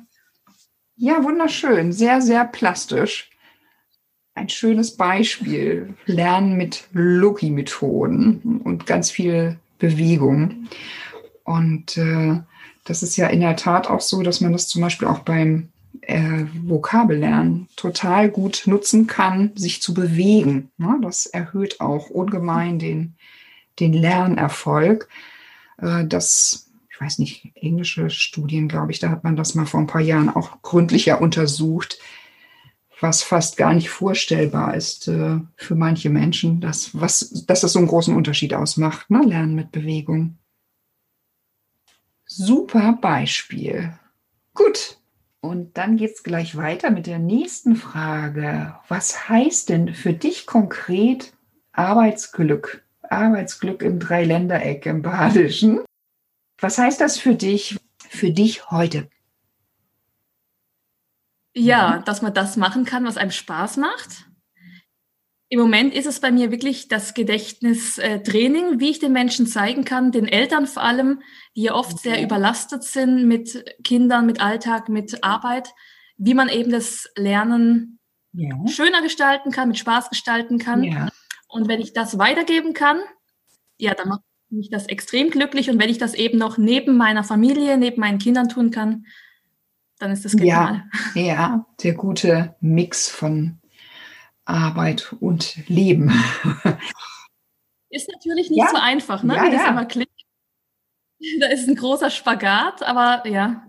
ja, 0.98 1.24
wunderschön. 1.24 1.94
Sehr, 1.94 2.22
sehr 2.22 2.44
plastisch. 2.46 3.30
Ein 4.36 4.50
schönes 4.50 4.98
Beispiel. 4.98 5.96
Lernen 6.08 6.58
mit 6.58 6.88
Loki-Methoden 6.92 8.62
und 8.66 8.86
ganz 8.86 9.12
viel 9.12 9.60
Bewegung. 9.84 10.70
Und 11.44 11.98
äh, 11.98 12.40
das 12.86 13.04
ist 13.04 13.18
ja 13.18 13.28
in 13.28 13.42
der 13.42 13.58
Tat 13.58 13.90
auch 13.90 14.00
so, 14.00 14.24
dass 14.24 14.40
man 14.40 14.54
das 14.54 14.70
zum 14.70 14.82
Beispiel 14.82 15.10
auch 15.10 15.20
beim 15.20 15.70
äh, 16.02 16.46
Vokabellernen 16.64 17.68
total 17.76 18.30
gut 18.30 18.64
nutzen 18.66 19.08
kann, 19.08 19.52
sich 19.56 19.82
zu 19.82 19.94
bewegen. 19.94 20.72
Ne? 20.78 21.00
Das 21.02 21.26
erhöht 21.26 21.82
auch 21.82 22.10
ungemein 22.10 22.80
den, 22.80 23.16
den 23.82 23.92
Lernerfolg. 23.92 25.10
Äh, 25.80 26.06
das, 26.08 26.72
ich 26.90 27.02
weiß 27.02 27.20
nicht, 27.20 27.52
englische 27.56 28.10
Studien, 28.10 28.70
glaube 28.70 28.94
ich, 28.94 29.00
da 29.00 29.10
hat 29.10 29.26
man 29.26 29.36
das 29.36 29.54
mal 29.54 29.66
vor 29.66 29.82
ein 29.82 29.88
paar 29.88 30.02
Jahren 30.02 30.30
auch 30.30 30.62
gründlicher 30.62 31.20
untersucht, 31.20 32.00
was 33.04 33.22
fast 33.22 33.58
gar 33.58 33.76
nicht 33.76 33.90
vorstellbar 33.90 34.74
ist 34.74 35.08
äh, 35.08 35.40
für 35.56 35.76
manche 35.76 36.10
Menschen, 36.10 36.60
dass, 36.62 37.00
was, 37.00 37.46
dass 37.46 37.62
das 37.62 37.74
so 37.74 37.80
einen 37.80 37.88
großen 37.88 38.16
Unterschied 38.16 38.56
ausmacht, 38.56 39.12
ne? 39.12 39.22
Lernen 39.24 39.54
mit 39.54 39.72
Bewegung. 39.72 40.40
Super 42.26 42.98
Beispiel. 43.00 43.94
Gut, 44.56 44.98
und 45.44 45.78
dann 45.78 45.98
geht 45.98 46.14
es 46.14 46.24
gleich 46.24 46.56
weiter 46.56 46.90
mit 46.90 47.06
der 47.06 47.20
nächsten 47.20 47.76
Frage. 47.76 48.76
Was 48.88 49.28
heißt 49.28 49.68
denn 49.68 49.94
für 49.94 50.14
dich 50.14 50.46
konkret 50.46 51.34
Arbeitsglück? 51.74 52.86
Arbeitsglück 53.02 53.82
im 53.82 54.00
Dreiländereck 54.00 54.86
im 54.86 55.02
Badischen. 55.02 55.82
Was 56.60 56.78
heißt 56.78 57.02
das 57.02 57.18
für 57.18 57.36
dich, 57.36 57.78
für 58.08 58.32
dich 58.32 58.72
heute? 58.72 59.10
Ja, 61.56 62.00
dass 62.00 62.22
man 62.22 62.34
das 62.34 62.58
machen 62.58 62.86
kann, 62.86 63.06
was 63.06 63.18
einem 63.18 63.32
Spaß 63.32 63.78
macht. 63.78 64.26
Im 65.50 65.60
Moment 65.60 65.94
ist 65.94 66.08
es 66.08 66.20
bei 66.20 66.32
mir 66.32 66.50
wirklich 66.50 66.88
das 66.88 67.14
Gedächtnistraining, 67.14 68.80
wie 68.80 68.90
ich 68.90 68.98
den 68.98 69.12
Menschen 69.12 69.46
zeigen 69.46 69.86
kann, 69.86 70.12
den 70.12 70.28
Eltern 70.28 70.66
vor 70.66 70.82
allem, 70.82 71.22
die 71.56 71.64
ja 71.64 71.76
oft 71.76 71.94
okay. 71.94 72.10
sehr 72.10 72.24
überlastet 72.24 72.84
sind 72.84 73.28
mit 73.28 73.64
Kindern, 73.84 74.26
mit 74.26 74.42
Alltag, 74.42 74.90
mit 74.90 75.24
Arbeit, 75.24 75.70
wie 76.18 76.34
man 76.34 76.50
eben 76.50 76.72
das 76.72 77.08
Lernen 77.16 78.00
ja. 78.32 78.56
schöner 78.68 79.04
gestalten 79.04 79.52
kann, 79.52 79.68
mit 79.68 79.78
Spaß 79.78 80.10
gestalten 80.10 80.58
kann. 80.58 80.84
Ja. 80.84 81.10
Und 81.48 81.68
wenn 81.68 81.82
ich 81.82 81.94
das 81.94 82.18
weitergeben 82.18 82.74
kann, 82.74 83.00
ja, 83.78 83.94
dann 83.94 84.10
macht 84.10 84.24
mich 84.50 84.72
das 84.72 84.88
extrem 84.88 85.30
glücklich. 85.30 85.70
Und 85.70 85.80
wenn 85.80 85.90
ich 85.90 86.00
das 86.00 86.16
eben 86.16 86.40
noch 86.40 86.58
neben 86.58 86.98
meiner 86.98 87.24
Familie, 87.24 87.78
neben 87.78 88.00
meinen 88.00 88.18
Kindern 88.18 88.50
tun 88.50 88.72
kann, 88.72 89.06
dann 90.04 90.12
ist 90.12 90.26
das 90.26 90.34
genial. 90.34 90.84
Ja, 91.16 91.22
ja 91.22 91.66
der 91.82 91.94
gute 91.94 92.56
Mix 92.60 93.10
von 93.10 93.60
Arbeit 94.46 95.16
und 95.20 95.68
Leben. 95.68 96.12
Ist 97.90 98.10
natürlich 98.12 98.50
nicht 98.50 98.60
ja. 98.60 98.70
so 98.72 98.78
einfach, 98.78 99.24
ne? 99.24 99.36
Ja, 99.36 99.46
wie 99.46 99.52
das 99.52 99.62
ja. 99.62 99.70
immer 99.70 99.86
klingt. 99.86 100.10
Da 101.40 101.48
ist 101.48 101.70
ein 101.70 101.76
großer 101.76 102.10
Spagat, 102.10 102.84
aber 102.84 103.26
ja. 103.26 103.66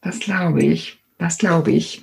Das 0.00 0.18
glaube 0.18 0.64
ich. 0.64 0.98
Das 1.18 1.38
glaube 1.38 1.70
ich. 1.70 2.02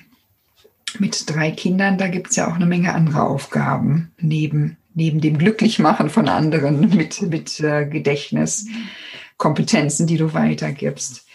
Mit 0.98 1.30
drei 1.30 1.52
Kindern, 1.52 1.98
da 1.98 2.08
gibt 2.08 2.30
es 2.30 2.38
ja 2.38 2.48
auch 2.48 2.56
eine 2.56 2.66
Menge 2.66 2.94
andere 2.94 3.24
Aufgaben 3.24 4.14
neben, 4.18 4.78
neben 4.94 5.20
dem 5.20 5.38
Glücklichmachen 5.38 6.10
von 6.10 6.30
anderen 6.30 6.96
mit, 6.96 7.22
mit 7.24 7.60
äh, 7.60 7.86
Gedächtniskompetenzen, 7.86 10.08
die 10.08 10.16
du 10.16 10.34
weitergibst. 10.34 11.29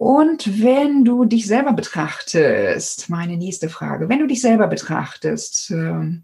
Und 0.00 0.62
wenn 0.62 1.04
du 1.04 1.26
dich 1.26 1.46
selber 1.46 1.74
betrachtest, 1.74 3.10
meine 3.10 3.36
nächste 3.36 3.68
Frage, 3.68 4.08
wenn 4.08 4.20
du 4.20 4.26
dich 4.26 4.40
selber 4.40 4.66
betrachtest, 4.66 5.72
äh, 5.72 6.18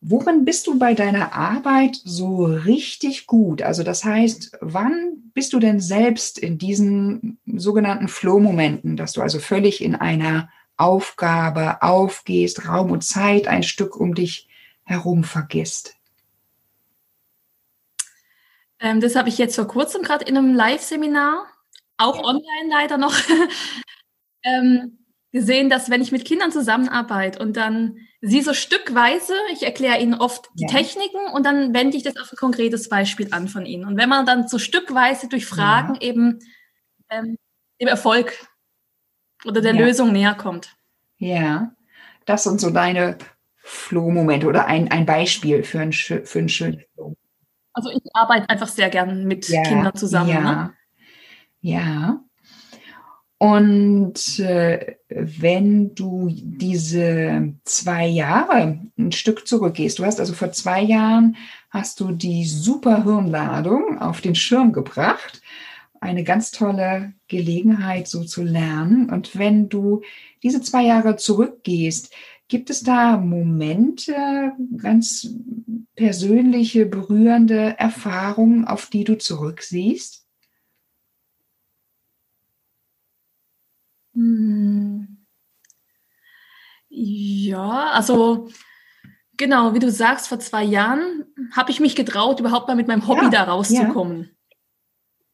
worin 0.00 0.44
bist 0.44 0.68
du 0.68 0.78
bei 0.78 0.94
deiner 0.94 1.32
Arbeit 1.32 2.00
so 2.04 2.44
richtig 2.44 3.26
gut? 3.26 3.60
Also 3.60 3.82
das 3.82 4.04
heißt, 4.04 4.56
wann 4.60 5.16
bist 5.34 5.52
du 5.52 5.58
denn 5.58 5.80
selbst 5.80 6.38
in 6.38 6.58
diesen 6.58 7.38
sogenannten 7.44 8.06
Flow-Momenten, 8.06 8.96
dass 8.96 9.14
du 9.14 9.20
also 9.20 9.40
völlig 9.40 9.82
in 9.82 9.96
einer 9.96 10.48
Aufgabe 10.76 11.82
aufgehst, 11.82 12.68
Raum 12.68 12.92
und 12.92 13.02
Zeit 13.02 13.48
ein 13.48 13.64
Stück 13.64 13.96
um 13.96 14.14
dich 14.14 14.48
herum 14.84 15.24
vergisst? 15.24 15.96
Ähm, 18.78 19.00
das 19.00 19.16
habe 19.16 19.28
ich 19.28 19.38
jetzt 19.38 19.56
vor 19.56 19.66
kurzem 19.66 20.02
gerade 20.02 20.24
in 20.24 20.38
einem 20.38 20.54
Live-Seminar 20.54 21.51
auch 22.02 22.22
online 22.22 22.68
leider 22.68 22.98
noch, 22.98 23.14
ähm, 24.44 24.98
gesehen, 25.32 25.70
dass 25.70 25.90
wenn 25.90 26.02
ich 26.02 26.12
mit 26.12 26.24
Kindern 26.24 26.52
zusammenarbeite 26.52 27.38
und 27.38 27.56
dann 27.56 27.96
sie 28.20 28.42
so 28.42 28.52
stückweise, 28.52 29.32
ich 29.52 29.62
erkläre 29.62 29.98
ihnen 29.98 30.14
oft 30.14 30.48
die 30.54 30.64
ja. 30.64 30.68
Techniken 30.68 31.18
und 31.32 31.44
dann 31.44 31.74
wende 31.74 31.96
ich 31.96 32.02
das 32.02 32.16
auf 32.18 32.30
ein 32.30 32.36
konkretes 32.36 32.88
Beispiel 32.88 33.28
an 33.32 33.48
von 33.48 33.66
ihnen. 33.66 33.86
Und 33.86 33.96
wenn 33.96 34.10
man 34.10 34.26
dann 34.26 34.46
so 34.46 34.58
stückweise 34.58 35.28
durch 35.28 35.46
Fragen 35.46 35.94
ja. 35.94 36.02
eben 36.02 36.38
ähm, 37.10 37.36
dem 37.80 37.88
Erfolg 37.88 38.46
oder 39.44 39.60
der 39.60 39.74
ja. 39.74 39.80
Lösung 39.80 40.12
näher 40.12 40.34
kommt. 40.34 40.76
Ja, 41.16 41.72
das 42.26 42.44
sind 42.44 42.60
so 42.60 42.70
deine 42.70 43.16
Flow-Momente 43.56 44.46
oder 44.46 44.66
ein, 44.66 44.90
ein 44.90 45.06
Beispiel 45.06 45.64
für, 45.64 45.80
ein, 45.80 45.92
für 45.92 46.38
einen 46.38 46.48
schönen 46.48 46.84
Flow. 46.94 47.16
Also 47.72 47.90
ich 47.90 48.02
arbeite 48.12 48.50
einfach 48.50 48.68
sehr 48.68 48.90
gern 48.90 49.24
mit 49.24 49.46
Kindern 49.46 49.94
zusammen. 49.94 50.28
Ja. 50.28 50.40
Ne? 50.40 50.74
Ja. 51.62 52.22
Und 53.38 54.38
äh, 54.38 54.96
wenn 55.08 55.94
du 55.96 56.28
diese 56.30 57.54
zwei 57.64 58.06
Jahre 58.06 58.78
ein 58.96 59.10
Stück 59.10 59.48
zurückgehst, 59.48 59.98
du 59.98 60.04
hast 60.04 60.20
also 60.20 60.32
vor 60.32 60.52
zwei 60.52 60.80
Jahren 60.80 61.36
hast 61.70 61.98
du 61.98 62.12
die 62.12 62.44
Superhirnladung 62.44 63.98
auf 63.98 64.20
den 64.20 64.36
Schirm 64.36 64.72
gebracht, 64.72 65.42
eine 66.00 66.22
ganz 66.22 66.50
tolle 66.50 67.14
Gelegenheit, 67.26 68.06
so 68.06 68.22
zu 68.22 68.42
lernen. 68.42 69.10
Und 69.10 69.36
wenn 69.36 69.68
du 69.68 70.02
diese 70.42 70.60
zwei 70.60 70.84
Jahre 70.84 71.16
zurückgehst, 71.16 72.12
gibt 72.46 72.70
es 72.70 72.82
da 72.82 73.16
Momente, 73.16 74.52
ganz 74.76 75.34
persönliche, 75.96 76.86
berührende 76.86 77.76
Erfahrungen, 77.78 78.66
auf 78.66 78.86
die 78.86 79.04
du 79.04 79.16
zurücksiehst? 79.16 80.21
Hm. 84.14 85.26
Ja, 86.88 87.90
also 87.92 88.48
genau, 89.36 89.74
wie 89.74 89.78
du 89.78 89.90
sagst, 89.90 90.28
vor 90.28 90.38
zwei 90.40 90.62
Jahren 90.62 91.24
habe 91.52 91.70
ich 91.70 91.80
mich 91.80 91.96
getraut, 91.96 92.40
überhaupt 92.40 92.68
mal 92.68 92.76
mit 92.76 92.88
meinem 92.88 93.06
Hobby 93.08 93.24
ja, 93.24 93.30
da 93.30 93.44
rauszukommen. 93.44 94.24
Ja. 94.24 94.56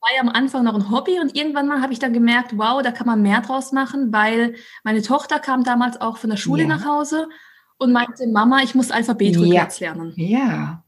War 0.01 0.15
ja 0.15 0.21
am 0.21 0.29
Anfang 0.29 0.63
noch 0.63 0.75
ein 0.75 0.91
Hobby 0.91 1.19
und 1.19 1.37
irgendwann 1.37 1.67
mal 1.67 1.83
habe 1.83 1.93
ich 1.93 1.99
dann 1.99 2.13
gemerkt, 2.13 2.57
wow, 2.57 2.81
da 2.81 2.93
kann 2.93 3.09
man 3.09 3.23
mehr 3.23 3.41
draus 3.41 3.73
machen, 3.73 4.13
weil 4.13 4.55
meine 4.85 5.03
Tochter 5.03 5.41
kam 5.41 5.65
damals 5.65 6.01
auch 6.01 6.19
von 6.19 6.31
der 6.31 6.37
Schule 6.37 6.63
ja. 6.63 6.69
nach 6.69 6.85
Hause 6.85 7.29
und 7.79 7.93
meinte, 7.93 8.29
Mama, 8.29 8.63
ich 8.63 8.77
muss 8.77 8.93
Alphabet 8.93 9.37
rückwärts 9.37 9.81
lernen. 9.81 10.13
Ja. 10.17 10.85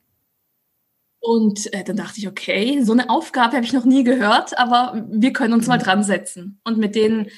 Und 1.19 1.73
äh, 1.75 1.85
dann 1.85 1.97
dachte 1.97 2.19
ich, 2.19 2.29
okay, 2.29 2.83
so 2.83 2.93
eine 2.93 3.11
Aufgabe 3.11 3.57
habe 3.57 3.67
ich 3.67 3.73
noch 3.73 3.85
nie 3.85 4.05
gehört, 4.05 4.57
aber 4.59 5.05
wir 5.11 5.33
können 5.33 5.53
uns 5.53 5.67
mal 5.67 5.79
dran 5.79 6.03
setzen. 6.03 6.61
Und 6.65 6.79
mit 6.79 6.95
den 6.95 7.29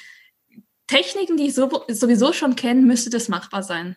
Techniken, 0.86 1.36
die 1.36 1.48
ich 1.48 1.54
so, 1.54 1.84
sowieso 1.88 2.32
schon 2.32 2.56
kenne, 2.56 2.82
müsste 2.82 3.10
das 3.10 3.28
machbar 3.28 3.62
sein. 3.62 3.96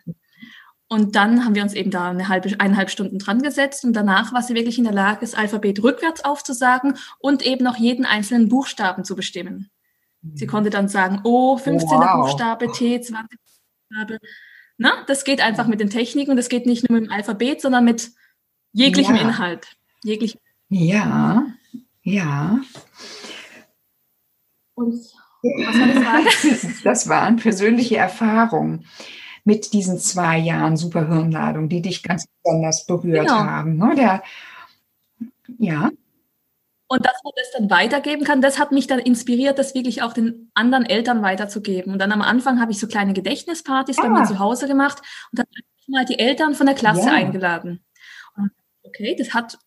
Und 0.88 1.16
dann 1.16 1.44
haben 1.44 1.54
wir 1.54 1.62
uns 1.62 1.74
eben 1.74 1.90
da 1.90 2.10
eine 2.10 2.28
halbe, 2.28 2.48
eineinhalb 2.60 2.90
Stunden 2.90 3.18
dran 3.18 3.42
gesetzt 3.42 3.84
und 3.84 3.92
danach 3.92 4.32
war 4.32 4.42
sie 4.42 4.54
wirklich 4.54 4.78
in 4.78 4.84
der 4.84 4.92
Lage, 4.92 5.18
das 5.20 5.34
Alphabet 5.34 5.82
rückwärts 5.82 6.24
aufzusagen 6.24 6.96
und 7.18 7.44
eben 7.44 7.64
noch 7.64 7.76
jeden 7.76 8.04
einzelnen 8.04 8.48
Buchstaben 8.48 9.04
zu 9.04 9.16
bestimmen. 9.16 9.70
Sie 10.34 10.46
mhm. 10.46 10.50
konnte 10.50 10.70
dann 10.70 10.88
sagen, 10.88 11.20
O, 11.24 11.56
15. 11.56 11.88
Wow. 11.90 12.26
Buchstabe, 12.26 12.70
T, 12.70 13.00
20. 13.00 13.38
Buchstabe. 13.88 14.18
Na, 14.78 15.04
das 15.06 15.24
geht 15.24 15.40
einfach 15.40 15.66
mit 15.66 15.80
den 15.80 15.90
Techniken 15.90 16.30
und 16.30 16.36
das 16.36 16.48
geht 16.48 16.66
nicht 16.66 16.88
nur 16.88 17.00
mit 17.00 17.08
dem 17.08 17.12
Alphabet, 17.12 17.60
sondern 17.60 17.84
mit 17.84 18.10
jeglichem 18.72 19.16
ja. 19.16 19.22
Inhalt. 19.22 19.76
Jeglichem. 20.04 20.40
Ja, 20.68 21.46
ja. 22.02 22.60
Und 24.74 25.00
das 26.84 27.08
waren 27.08 27.36
persönliche 27.36 27.96
Erfahrungen 27.96 28.86
mit 29.44 29.72
diesen 29.72 29.98
zwei 29.98 30.38
Jahren 30.38 30.76
Superhirnladung, 30.76 31.68
die 31.68 31.80
dich 31.80 32.02
ganz 32.02 32.26
besonders 32.42 32.84
berührt 32.84 33.28
genau. 33.28 33.44
haben. 33.44 33.76
Ne? 33.76 33.94
Der, 33.94 34.22
ja. 35.58 35.90
Und 36.88 37.04
dass 37.04 37.16
man 37.22 37.32
das 37.36 37.50
dann 37.56 37.70
weitergeben 37.70 38.24
kann, 38.24 38.40
das 38.40 38.58
hat 38.58 38.72
mich 38.72 38.88
dann 38.88 38.98
inspiriert, 38.98 39.58
das 39.58 39.74
wirklich 39.74 40.02
auch 40.02 40.12
den 40.12 40.50
anderen 40.54 40.84
Eltern 40.84 41.22
weiterzugeben. 41.22 41.92
Und 41.92 42.00
dann 42.00 42.12
am 42.12 42.22
Anfang 42.22 42.60
habe 42.60 42.72
ich 42.72 42.78
so 42.78 42.88
kleine 42.88 43.12
Gedächtnispartys 43.12 43.98
ah. 43.98 44.02
bei 44.02 44.08
mir 44.08 44.24
zu 44.24 44.38
Hause 44.40 44.66
gemacht 44.66 44.98
und 45.30 45.38
dann 45.38 45.46
habe 45.46 45.64
ich 45.80 45.88
mal 45.88 46.04
die 46.04 46.18
Eltern 46.18 46.54
von 46.54 46.66
der 46.66 46.74
Klasse 46.74 47.06
ja. 47.06 47.12
eingeladen. 47.12 47.84
Und 48.36 48.50
okay, 48.82 49.14
das 49.16 49.32
hat 49.32 49.58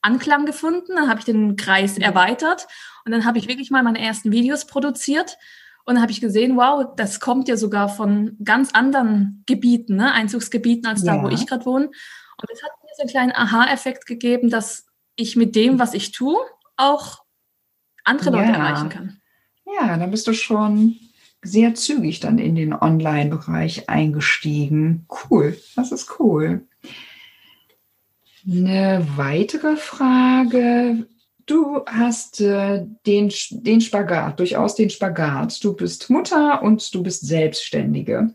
Anklang 0.00 0.46
gefunden, 0.46 0.94
dann 0.96 1.08
habe 1.08 1.18
ich 1.18 1.26
den 1.26 1.56
Kreis 1.56 1.98
erweitert 1.98 2.68
und 3.06 3.12
dann 3.12 3.24
habe 3.24 3.38
ich 3.38 3.46
wirklich 3.46 3.70
mal 3.70 3.84
meine 3.84 4.00
ersten 4.00 4.32
Videos 4.32 4.66
produziert 4.66 5.38
und 5.84 5.94
dann 5.94 6.02
habe 6.02 6.10
ich 6.10 6.20
gesehen, 6.20 6.56
wow, 6.56 6.84
das 6.96 7.20
kommt 7.20 7.46
ja 7.46 7.56
sogar 7.56 7.88
von 7.88 8.36
ganz 8.42 8.72
anderen 8.72 9.44
Gebieten, 9.46 9.94
ne? 9.94 10.12
Einzugsgebieten 10.12 10.86
als 10.86 11.04
ja. 11.04 11.16
da, 11.16 11.22
wo 11.22 11.28
ich 11.28 11.46
gerade 11.46 11.64
wohne. 11.64 11.86
Und 11.86 12.50
das 12.50 12.60
hat 12.64 12.72
mir 12.82 12.90
so 12.96 13.02
einen 13.02 13.10
kleinen 13.10 13.32
Aha-Effekt 13.32 14.06
gegeben, 14.06 14.50
dass 14.50 14.86
ich 15.14 15.36
mit 15.36 15.54
dem, 15.54 15.78
was 15.78 15.94
ich 15.94 16.10
tue, 16.10 16.36
auch 16.76 17.22
andere 18.02 18.30
Leute 18.30 18.50
erreichen 18.50 18.88
kann. 18.88 19.20
Ja, 19.80 19.96
dann 19.96 20.10
bist 20.10 20.26
du 20.26 20.32
schon 20.32 20.96
sehr 21.42 21.76
zügig 21.76 22.18
dann 22.18 22.38
in 22.38 22.56
den 22.56 22.74
Online-Bereich 22.74 23.88
eingestiegen. 23.88 25.06
Cool, 25.08 25.56
das 25.76 25.92
ist 25.92 26.18
cool. 26.18 26.66
Eine 28.44 29.06
weitere 29.16 29.76
Frage. 29.76 31.06
Du 31.46 31.84
hast 31.86 32.40
äh, 32.40 32.84
den, 33.06 33.32
den 33.50 33.80
Spagat, 33.80 34.40
durchaus 34.40 34.74
den 34.74 34.90
Spagat. 34.90 35.62
Du 35.62 35.74
bist 35.74 36.10
Mutter 36.10 36.62
und 36.62 36.92
du 36.92 37.02
bist 37.04 37.24
Selbstständige. 37.24 38.34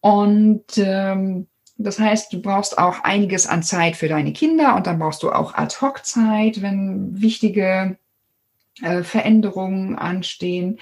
Und 0.00 0.64
ähm, 0.76 1.48
das 1.76 1.98
heißt, 1.98 2.32
du 2.32 2.40
brauchst 2.40 2.78
auch 2.78 3.02
einiges 3.04 3.46
an 3.46 3.62
Zeit 3.62 3.96
für 3.96 4.08
deine 4.08 4.32
Kinder 4.32 4.76
und 4.76 4.86
dann 4.86 4.98
brauchst 4.98 5.22
du 5.22 5.32
auch 5.32 5.54
Ad-Hoc-Zeit, 5.54 6.62
wenn 6.62 7.20
wichtige 7.20 7.98
äh, 8.82 9.02
Veränderungen 9.02 9.96
anstehen. 9.96 10.78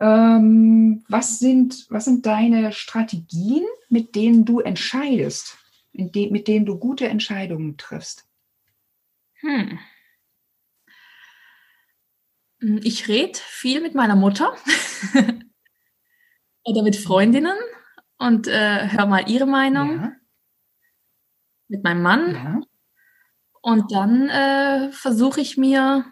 Ähm, 0.00 1.04
was, 1.08 1.40
sind, 1.40 1.86
was 1.90 2.04
sind 2.04 2.24
deine 2.24 2.72
Strategien, 2.72 3.64
mit 3.88 4.14
denen 4.14 4.44
du 4.44 4.60
entscheidest, 4.60 5.58
de 5.92 6.30
mit 6.30 6.46
denen 6.46 6.66
du 6.66 6.78
gute 6.78 7.08
Entscheidungen 7.08 7.76
triffst? 7.76 8.28
Hm. 9.40 9.78
Ich 12.60 13.08
rede 13.08 13.38
viel 13.38 13.80
mit 13.80 13.94
meiner 13.94 14.16
Mutter 14.16 14.56
oder 16.64 16.82
mit 16.82 16.96
Freundinnen 16.96 17.56
und 18.18 18.48
äh, 18.48 18.88
hör 18.88 19.06
mal 19.06 19.30
ihre 19.30 19.46
Meinung. 19.46 20.00
Ja. 20.00 20.12
Mit 21.68 21.84
meinem 21.84 22.02
Mann. 22.02 22.34
Ja. 22.34 22.60
Und 23.60 23.92
dann 23.92 24.28
äh, 24.28 24.90
versuche 24.92 25.40
ich 25.40 25.56
mir 25.56 26.04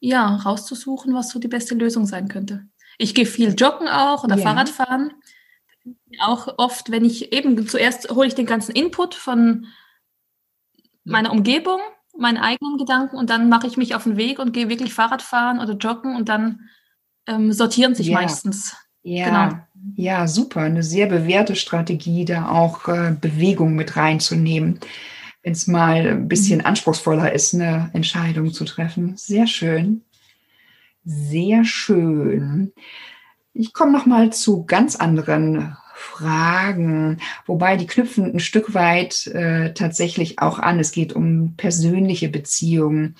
ja, 0.00 0.34
rauszusuchen, 0.34 1.14
was 1.14 1.30
so 1.30 1.38
die 1.38 1.48
beste 1.48 1.76
Lösung 1.76 2.06
sein 2.06 2.28
könnte. 2.28 2.66
Ich 2.98 3.14
gehe 3.14 3.26
viel 3.26 3.54
joggen 3.54 3.88
auch 3.88 4.24
oder 4.24 4.36
ja. 4.36 4.42
Fahrradfahren. 4.42 5.12
Auch 6.20 6.58
oft, 6.58 6.90
wenn 6.90 7.04
ich 7.04 7.32
eben 7.32 7.66
zuerst 7.66 8.10
hole 8.10 8.26
ich 8.26 8.34
den 8.34 8.46
ganzen 8.46 8.74
Input 8.74 9.14
von 9.14 9.66
meiner 11.04 11.32
Umgebung, 11.32 11.80
meinen 12.16 12.38
eigenen 12.38 12.78
Gedanken 12.78 13.16
und 13.16 13.30
dann 13.30 13.48
mache 13.48 13.66
ich 13.66 13.76
mich 13.76 13.94
auf 13.94 14.04
den 14.04 14.16
Weg 14.16 14.38
und 14.38 14.52
gehe 14.52 14.68
wirklich 14.68 14.94
Fahrrad 14.94 15.22
fahren 15.22 15.60
oder 15.60 15.74
joggen 15.74 16.14
und 16.16 16.28
dann 16.28 16.68
ähm, 17.26 17.52
sortieren 17.52 17.94
sich 17.94 18.08
ja. 18.08 18.20
meistens. 18.20 18.76
Ja, 19.02 19.48
genau. 19.48 19.62
ja, 19.96 20.28
super. 20.28 20.60
Eine 20.60 20.82
sehr 20.82 21.06
bewährte 21.06 21.56
Strategie, 21.56 22.24
da 22.24 22.48
auch 22.48 22.88
äh, 22.88 23.16
Bewegung 23.20 23.74
mit 23.74 23.96
reinzunehmen 23.96 24.78
wenn 25.42 25.52
es 25.52 25.66
mal 25.66 26.06
ein 26.06 26.28
bisschen 26.28 26.60
mhm. 26.60 26.66
anspruchsvoller 26.66 27.32
ist, 27.32 27.54
eine 27.54 27.90
Entscheidung 27.92 28.52
zu 28.52 28.64
treffen. 28.64 29.16
Sehr 29.16 29.46
schön. 29.46 30.02
Sehr 31.04 31.64
schön. 31.64 32.72
Ich 33.54 33.72
komme 33.72 33.92
noch 33.92 34.06
mal 34.06 34.32
zu 34.32 34.64
ganz 34.64 34.96
anderen 34.96 35.76
Fragen, 35.94 37.18
wobei 37.46 37.76
die 37.76 37.86
knüpfen 37.86 38.32
ein 38.32 38.40
Stück 38.40 38.74
weit 38.74 39.26
äh, 39.28 39.74
tatsächlich 39.74 40.38
auch 40.38 40.58
an. 40.58 40.80
Es 40.80 40.92
geht 40.92 41.12
um 41.12 41.54
persönliche 41.56 42.28
Beziehungen. 42.28 43.16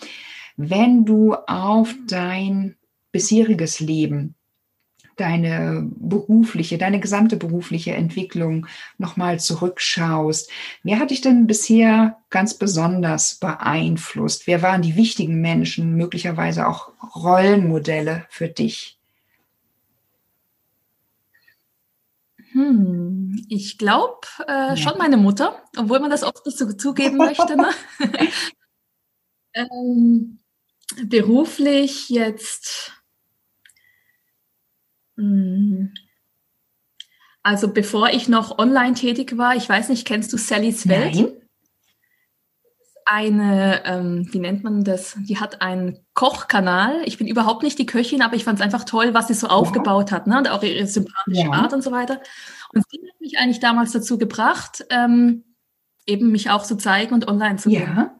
Wenn 0.56 1.04
du 1.04 1.34
auf 1.34 1.94
dein 2.06 2.76
bisheriges 3.12 3.80
Leben 3.80 4.34
deine 5.16 5.86
berufliche, 5.94 6.78
deine 6.78 6.98
gesamte 6.98 7.36
berufliche 7.36 7.92
Entwicklung 7.92 8.66
nochmal 8.96 9.38
zurückschaust. 9.38 10.50
Wer 10.82 10.98
hat 10.98 11.10
dich 11.10 11.20
denn 11.20 11.46
bisher 11.46 12.16
ganz 12.30 12.54
besonders 12.54 13.34
beeinflusst? 13.36 14.46
Wer 14.46 14.62
waren 14.62 14.80
die 14.80 14.96
wichtigen 14.96 15.40
Menschen, 15.40 15.96
möglicherweise 15.96 16.66
auch 16.66 16.92
Rollenmodelle 17.14 18.24
für 18.30 18.48
dich? 18.48 18.98
Hm, 22.52 23.44
ich 23.48 23.78
glaube 23.78 24.26
äh, 24.46 24.50
ja. 24.50 24.76
schon 24.76 24.98
meine 24.98 25.16
Mutter, 25.16 25.62
obwohl 25.76 26.00
man 26.00 26.10
das 26.10 26.22
oft 26.22 26.44
nicht 26.44 26.58
so 26.58 26.70
zugeben 26.72 27.16
möchte. 27.16 27.56
Ne? 27.56 27.68
ähm, 29.54 30.38
beruflich 31.08 32.10
jetzt 32.10 32.92
Mhm. 35.16 35.92
Also 37.42 37.72
bevor 37.72 38.10
ich 38.10 38.28
noch 38.28 38.58
online 38.58 38.94
tätig 38.94 39.36
war, 39.36 39.56
ich 39.56 39.68
weiß 39.68 39.88
nicht, 39.88 40.06
kennst 40.06 40.32
du 40.32 40.36
Sallys 40.36 40.88
Welt? 40.88 41.14
Nein. 41.14 41.41
Eine, 43.12 43.84
ähm, 43.84 44.26
wie 44.32 44.38
nennt 44.38 44.64
man 44.64 44.84
das? 44.84 45.16
Die 45.18 45.38
hat 45.38 45.60
einen 45.60 45.98
Kochkanal. 46.14 47.02
Ich 47.04 47.18
bin 47.18 47.26
überhaupt 47.26 47.62
nicht 47.62 47.78
die 47.78 47.84
Köchin, 47.84 48.22
aber 48.22 48.36
ich 48.36 48.44
fand 48.44 48.58
es 48.58 48.64
einfach 48.64 48.84
toll, 48.84 49.12
was 49.12 49.28
sie 49.28 49.34
so 49.34 49.48
ja. 49.48 49.52
aufgebaut 49.52 50.12
hat, 50.12 50.26
ne? 50.26 50.38
Und 50.38 50.48
auch 50.48 50.62
ihre 50.62 50.86
sympathische 50.86 51.42
ja. 51.42 51.52
Art 51.52 51.72
und 51.72 51.82
so 51.82 51.92
weiter. 51.92 52.20
Und 52.72 52.84
sie 52.88 52.98
hat 52.98 53.20
mich 53.20 53.38
eigentlich 53.38 53.60
damals 53.60 53.92
dazu 53.92 54.16
gebracht, 54.16 54.86
ähm, 54.88 55.44
eben 56.06 56.32
mich 56.32 56.48
auch 56.50 56.62
zu 56.62 56.76
zeigen 56.76 57.14
und 57.14 57.28
online 57.28 57.56
zu 57.56 57.68
gehen. 57.68 57.92
Ja. 57.96 58.14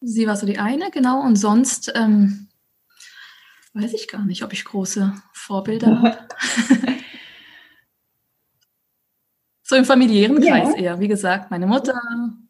Sie 0.00 0.26
war 0.26 0.36
so 0.36 0.46
die 0.46 0.58
eine, 0.58 0.90
genau. 0.90 1.20
Und 1.20 1.36
sonst 1.36 1.92
ähm, 1.94 2.48
Weiß 3.74 3.92
ich 3.92 4.08
gar 4.08 4.24
nicht, 4.24 4.42
ob 4.42 4.52
ich 4.52 4.64
große 4.64 5.14
Vorbilder 5.32 6.02
habe. 6.02 6.18
So 9.68 9.76
im 9.76 9.84
familiären 9.84 10.40
Kreis 10.40 10.70
ja. 10.76 10.76
eher. 10.76 11.00
Wie 11.00 11.08
gesagt, 11.08 11.50
meine 11.50 11.66
Mutter, 11.66 12.00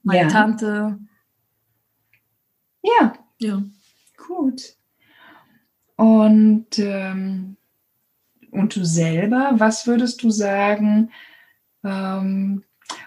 meine 0.05 0.23
ja. 0.23 0.29
Tante. 0.29 0.99
Ja. 2.81 3.15
Ja. 3.41 3.63
Gut. 4.17 4.77
Und, 5.97 6.79
ähm, 6.79 7.57
und 8.53 8.77
du 8.77 8.85
selber, 8.85 9.51
was 9.55 9.89
würdest 9.89 10.23
du 10.23 10.31
sagen, 10.31 11.11
ähm, 11.83 12.63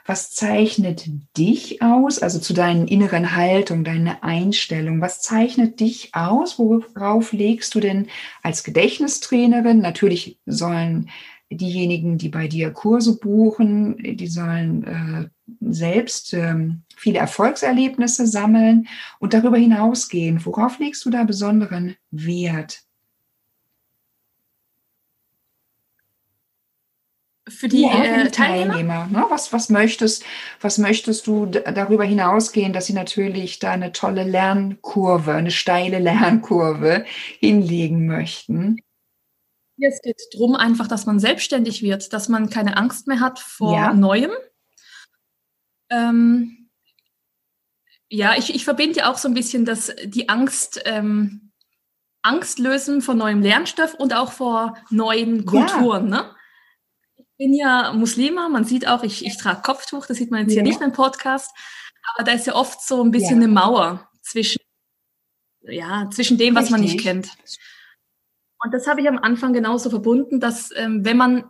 was 0.06 0.32
zeichnet 0.32 1.10
dich 1.38 1.82
aus, 1.82 2.20
also 2.20 2.38
zu 2.40 2.54
deinen 2.54 2.90
inneren 2.90 3.38
Haltung, 3.38 3.86
deine 3.86 4.24
Einstellung? 4.24 5.00
Was 5.00 5.22
zeichnet 5.22 5.80
dich 5.80 6.14
aus? 6.14 6.60
Worauf 6.60 7.32
legst 7.32 7.74
du 7.76 7.80
denn 7.80 8.08
als 8.44 8.66
Gedächtnistrainerin? 8.66 9.80
Natürlich 9.80 10.38
sollen 10.46 11.10
diejenigen, 11.52 12.18
die 12.18 12.30
bei 12.30 12.48
dir 12.48 12.72
Kurse 12.72 13.18
buchen, 13.18 13.98
die 13.98 14.28
sollen 14.28 14.84
äh, 14.84 15.30
selbst 15.60 16.34
ähm, 16.34 16.84
viele 16.96 17.20
Erfolgserlebnisse 17.20 18.26
sammeln 18.26 18.88
und 19.20 19.34
darüber 19.34 19.58
hinausgehen. 19.58 20.44
Worauf 20.46 20.80
legst 20.80 21.06
du 21.06 21.10
da 21.10 21.24
besonderen 21.24 21.96
Wert? 22.12 22.84
für 27.52 27.68
die, 27.68 27.82
ja, 27.82 27.90
äh, 27.90 28.30
Teilnehmer. 28.30 28.32
Teilnehmer 28.32 29.08
ne? 29.08 29.26
was, 29.30 29.54
was, 29.54 29.70
möchtest, 29.70 30.24
was 30.60 30.78
möchtest 30.78 31.28
du 31.28 31.46
darüber 31.46 32.04
hinausgehen, 32.04 32.74
dass 32.74 32.88
sie 32.88 32.94
natürlich 32.94 33.60
da 33.60 33.72
eine 33.72 33.92
tolle 33.92 34.24
Lernkurve, 34.24 35.34
eine 35.34 35.52
steile 35.52 36.00
Lernkurve 36.00 37.06
hinlegen 37.40 38.06
möchten? 38.06 38.82
Es 39.88 40.02
geht 40.02 40.22
darum 40.34 40.56
einfach, 40.56 40.88
dass 40.88 41.06
man 41.06 41.20
selbstständig 41.20 41.82
wird, 41.82 42.14
dass 42.14 42.30
man 42.30 42.50
keine 42.50 42.78
Angst 42.78 43.08
mehr 43.08 43.20
hat 43.20 43.40
vor 43.40 43.76
ja. 43.76 43.94
Neuem. 43.94 44.32
Ähm, 45.90 46.70
ja, 48.10 48.36
ich, 48.38 48.54
ich 48.54 48.64
verbinde 48.64 49.00
ja 49.00 49.12
auch 49.12 49.18
so 49.18 49.28
ein 49.28 49.34
bisschen, 49.34 49.66
dass 49.66 49.94
die 50.04 50.30
Angst, 50.30 50.82
ähm, 50.86 51.52
Angst 52.22 52.60
lösen 52.60 53.02
vor 53.02 53.16
neuem 53.16 53.42
Lernstoff 53.42 53.94
und 53.96 54.14
auch 54.14 54.32
vor 54.32 54.78
neuen 54.90 55.46
Kulturen. 55.46 56.10
Ja. 56.10 56.24
Ne? 56.24 56.36
bin 57.42 57.56
ja 57.56 57.92
Muslima, 57.94 58.50
man 58.50 58.66
sieht 58.66 58.88
auch, 58.88 59.02
ich, 59.02 59.26
ich 59.26 59.36
trage 59.36 59.64
Kopftuch, 59.64 60.06
das 60.06 60.18
sieht 60.18 60.30
man 60.30 60.42
jetzt 60.42 60.50
ja. 60.50 60.62
hier 60.62 60.64
nicht 60.64 60.80
im 60.80 60.92
Podcast, 60.92 61.50
aber 62.14 62.24
da 62.24 62.34
ist 62.34 62.46
ja 62.46 62.54
oft 62.54 62.84
so 62.84 63.04
ein 63.04 63.10
bisschen 63.10 63.38
eine 63.38 63.48
Mauer 63.48 64.08
zwischen, 64.22 64.62
ja, 65.62 66.08
zwischen 66.12 66.38
dem, 66.38 66.54
was 66.54 66.66
Richtig. 66.66 66.72
man 66.72 66.82
nicht 66.82 67.00
kennt. 67.00 67.30
Und 68.64 68.74
das 68.74 68.88
habe 68.88 69.02
ich 69.02 69.08
am 69.08 69.18
Anfang 69.18 69.54
genauso 69.54 69.90
verbunden, 69.90 70.40
dass 70.40 70.72
ähm, 70.76 71.04
wenn 71.04 71.18
man 71.18 71.46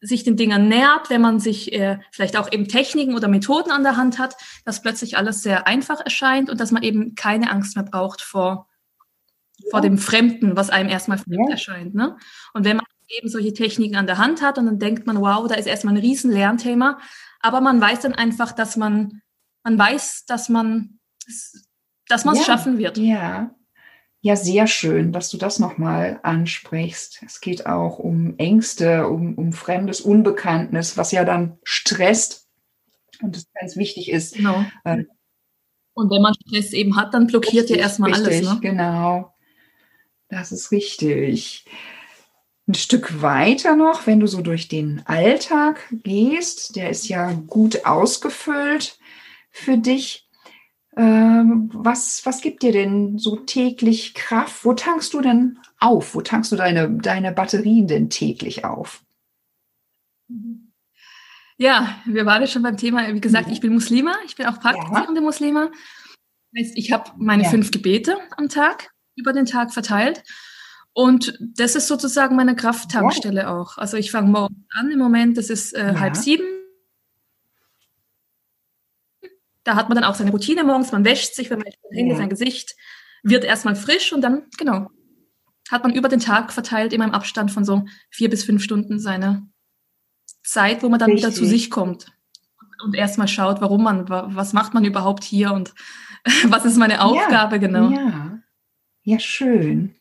sich 0.00 0.24
den 0.24 0.36
Dingern 0.36 0.68
nähert, 0.68 1.10
wenn 1.10 1.20
man 1.20 1.40
sich 1.40 1.72
äh, 1.72 1.98
vielleicht 2.12 2.36
auch 2.36 2.52
eben 2.52 2.68
Techniken 2.68 3.14
oder 3.14 3.28
Methoden 3.28 3.70
an 3.70 3.82
der 3.82 3.96
Hand 3.96 4.18
hat, 4.18 4.36
dass 4.64 4.82
plötzlich 4.82 5.16
alles 5.16 5.42
sehr 5.42 5.66
einfach 5.66 6.00
erscheint 6.00 6.50
und 6.50 6.60
dass 6.60 6.70
man 6.70 6.82
eben 6.82 7.14
keine 7.14 7.50
Angst 7.50 7.76
mehr 7.76 7.84
braucht 7.84 8.20
vor, 8.20 8.68
ja. 9.58 9.70
vor 9.70 9.80
dem 9.80 9.98
Fremden, 9.98 10.56
was 10.56 10.70
einem 10.70 10.88
erstmal 10.88 11.18
fremd 11.18 11.48
ja. 11.48 11.52
erscheint. 11.52 11.94
Ne? 11.94 12.16
Und 12.52 12.64
wenn 12.64 12.76
man 12.76 12.86
eben 13.08 13.28
solche 13.28 13.54
Techniken 13.54 13.96
an 13.96 14.06
der 14.06 14.18
Hand 14.18 14.42
hat 14.42 14.58
und 14.58 14.66
dann 14.66 14.78
denkt 14.78 15.06
man, 15.06 15.20
wow, 15.20 15.46
da 15.48 15.54
ist 15.54 15.66
erstmal 15.66 15.94
ein 15.94 16.00
riesen 16.00 16.30
Lernthema. 16.30 16.98
Aber 17.40 17.60
man 17.60 17.80
weiß 17.80 18.00
dann 18.00 18.14
einfach, 18.14 18.52
dass 18.52 18.76
man, 18.76 19.22
man 19.62 19.78
weiß, 19.78 20.24
dass 20.26 20.48
man, 20.48 20.98
dass 22.08 22.24
man 22.24 22.34
es 22.34 22.40
ja, 22.40 22.46
schaffen 22.46 22.78
wird. 22.78 22.98
Ja. 22.98 23.54
Ja, 24.26 24.34
sehr 24.34 24.66
schön, 24.66 25.12
dass 25.12 25.30
du 25.30 25.36
das 25.36 25.60
nochmal 25.60 26.18
ansprichst. 26.24 27.22
Es 27.24 27.40
geht 27.40 27.66
auch 27.66 28.00
um 28.00 28.36
Ängste, 28.38 29.06
um, 29.06 29.36
um 29.36 29.52
fremdes, 29.52 30.00
Unbekanntes, 30.00 30.96
was 30.96 31.12
ja 31.12 31.24
dann 31.24 31.60
stresst 31.62 32.48
und 33.22 33.36
es 33.36 33.46
ganz 33.52 33.76
wichtig 33.76 34.10
ist, 34.10 34.34
genau. 34.34 34.64
äh, 34.82 35.04
Und 35.94 36.10
wenn 36.10 36.22
man 36.22 36.34
Stress 36.34 36.72
eben 36.72 36.96
hat, 36.96 37.14
dann 37.14 37.28
blockiert 37.28 37.66
richtig, 37.66 37.76
ja 37.76 37.82
erstmal 37.84 38.14
richtig, 38.14 38.26
alles. 38.26 38.54
Ne? 38.54 38.58
Genau. 38.62 39.32
Das 40.28 40.50
ist 40.50 40.72
richtig. 40.72 41.64
Ein 42.66 42.74
Stück 42.74 43.22
weiter 43.22 43.76
noch, 43.76 44.08
wenn 44.08 44.18
du 44.18 44.26
so 44.26 44.40
durch 44.40 44.66
den 44.66 45.02
Alltag 45.06 45.86
gehst, 46.02 46.74
der 46.74 46.90
ist 46.90 47.06
ja 47.06 47.30
gut 47.46 47.86
ausgefüllt 47.86 48.98
für 49.52 49.78
dich. 49.78 50.25
Ähm, 50.98 51.68
was, 51.74 52.24
was 52.24 52.40
gibt 52.40 52.62
dir 52.62 52.72
denn 52.72 53.18
so 53.18 53.36
täglich 53.36 54.14
Kraft? 54.14 54.64
Wo 54.64 54.72
tankst 54.72 55.12
du 55.12 55.20
denn 55.20 55.58
auf? 55.78 56.14
Wo 56.14 56.22
tankst 56.22 56.52
du 56.52 56.56
deine, 56.56 56.90
deine 56.90 57.32
Batterien 57.32 57.86
denn 57.86 58.08
täglich 58.08 58.64
auf? 58.64 59.02
Ja, 61.58 61.96
wir 62.06 62.24
waren 62.24 62.40
ja 62.40 62.48
schon 62.48 62.62
beim 62.62 62.78
Thema, 62.78 63.12
wie 63.14 63.20
gesagt, 63.20 63.50
ich 63.50 63.60
bin 63.60 63.74
Muslima, 63.74 64.14
ich 64.24 64.36
bin 64.36 64.46
auch 64.46 64.58
praktizierende 64.58 65.20
ja. 65.20 65.26
Muslima. 65.26 65.70
Das 66.52 66.66
heißt, 66.66 66.78
ich 66.78 66.92
habe 66.92 67.10
meine 67.18 67.44
ja. 67.44 67.50
fünf 67.50 67.70
Gebete 67.70 68.16
am 68.36 68.48
Tag 68.48 68.90
über 69.16 69.34
den 69.34 69.46
Tag 69.46 69.72
verteilt. 69.72 70.22
Und 70.94 71.38
das 71.40 71.76
ist 71.76 71.88
sozusagen 71.88 72.36
meine 72.36 72.56
Krafttankstelle 72.56 73.42
ja. 73.42 73.54
auch. 73.54 73.76
Also 73.76 73.98
ich 73.98 74.10
fange 74.10 74.30
morgens 74.30 74.64
an 74.70 74.90
im 74.90 74.98
Moment, 74.98 75.36
das 75.36 75.50
ist 75.50 75.74
äh, 75.74 75.92
ja. 75.92 76.00
halb 76.00 76.16
sieben. 76.16 76.55
Da 79.66 79.74
hat 79.74 79.88
man 79.88 79.96
dann 79.96 80.04
auch 80.04 80.14
seine 80.14 80.30
Routine 80.30 80.62
morgens, 80.62 80.92
man 80.92 81.04
wäscht 81.04 81.34
sich, 81.34 81.50
wenn 81.50 81.58
man 81.58 81.72
Hände, 81.90 82.12
ja. 82.12 82.16
sein 82.16 82.28
Gesicht, 82.28 82.76
wird 83.24 83.42
erstmal 83.42 83.74
frisch 83.74 84.12
und 84.12 84.20
dann, 84.20 84.44
genau, 84.56 84.90
hat 85.70 85.82
man 85.82 85.92
über 85.92 86.08
den 86.08 86.20
Tag 86.20 86.52
verteilt, 86.52 86.92
immer 86.92 87.04
im 87.04 87.10
Abstand 87.10 87.50
von 87.50 87.64
so 87.64 87.84
vier 88.08 88.30
bis 88.30 88.44
fünf 88.44 88.62
Stunden 88.62 89.00
seine 89.00 89.48
Zeit, 90.44 90.84
wo 90.84 90.88
man 90.88 91.00
dann 91.00 91.10
Richtig. 91.10 91.26
wieder 91.26 91.34
zu 91.34 91.44
sich 91.44 91.68
kommt 91.68 92.06
und 92.84 92.94
erstmal 92.94 93.26
schaut, 93.26 93.60
warum 93.60 93.82
man, 93.82 94.08
was 94.08 94.52
macht 94.52 94.72
man 94.72 94.84
überhaupt 94.84 95.24
hier 95.24 95.52
und 95.52 95.74
was 96.44 96.64
ist 96.64 96.76
meine 96.76 97.02
Aufgabe 97.02 97.58
genau. 97.58 97.90
Ja. 97.90 98.38
Ja, 99.02 99.18
schön. 99.18 99.96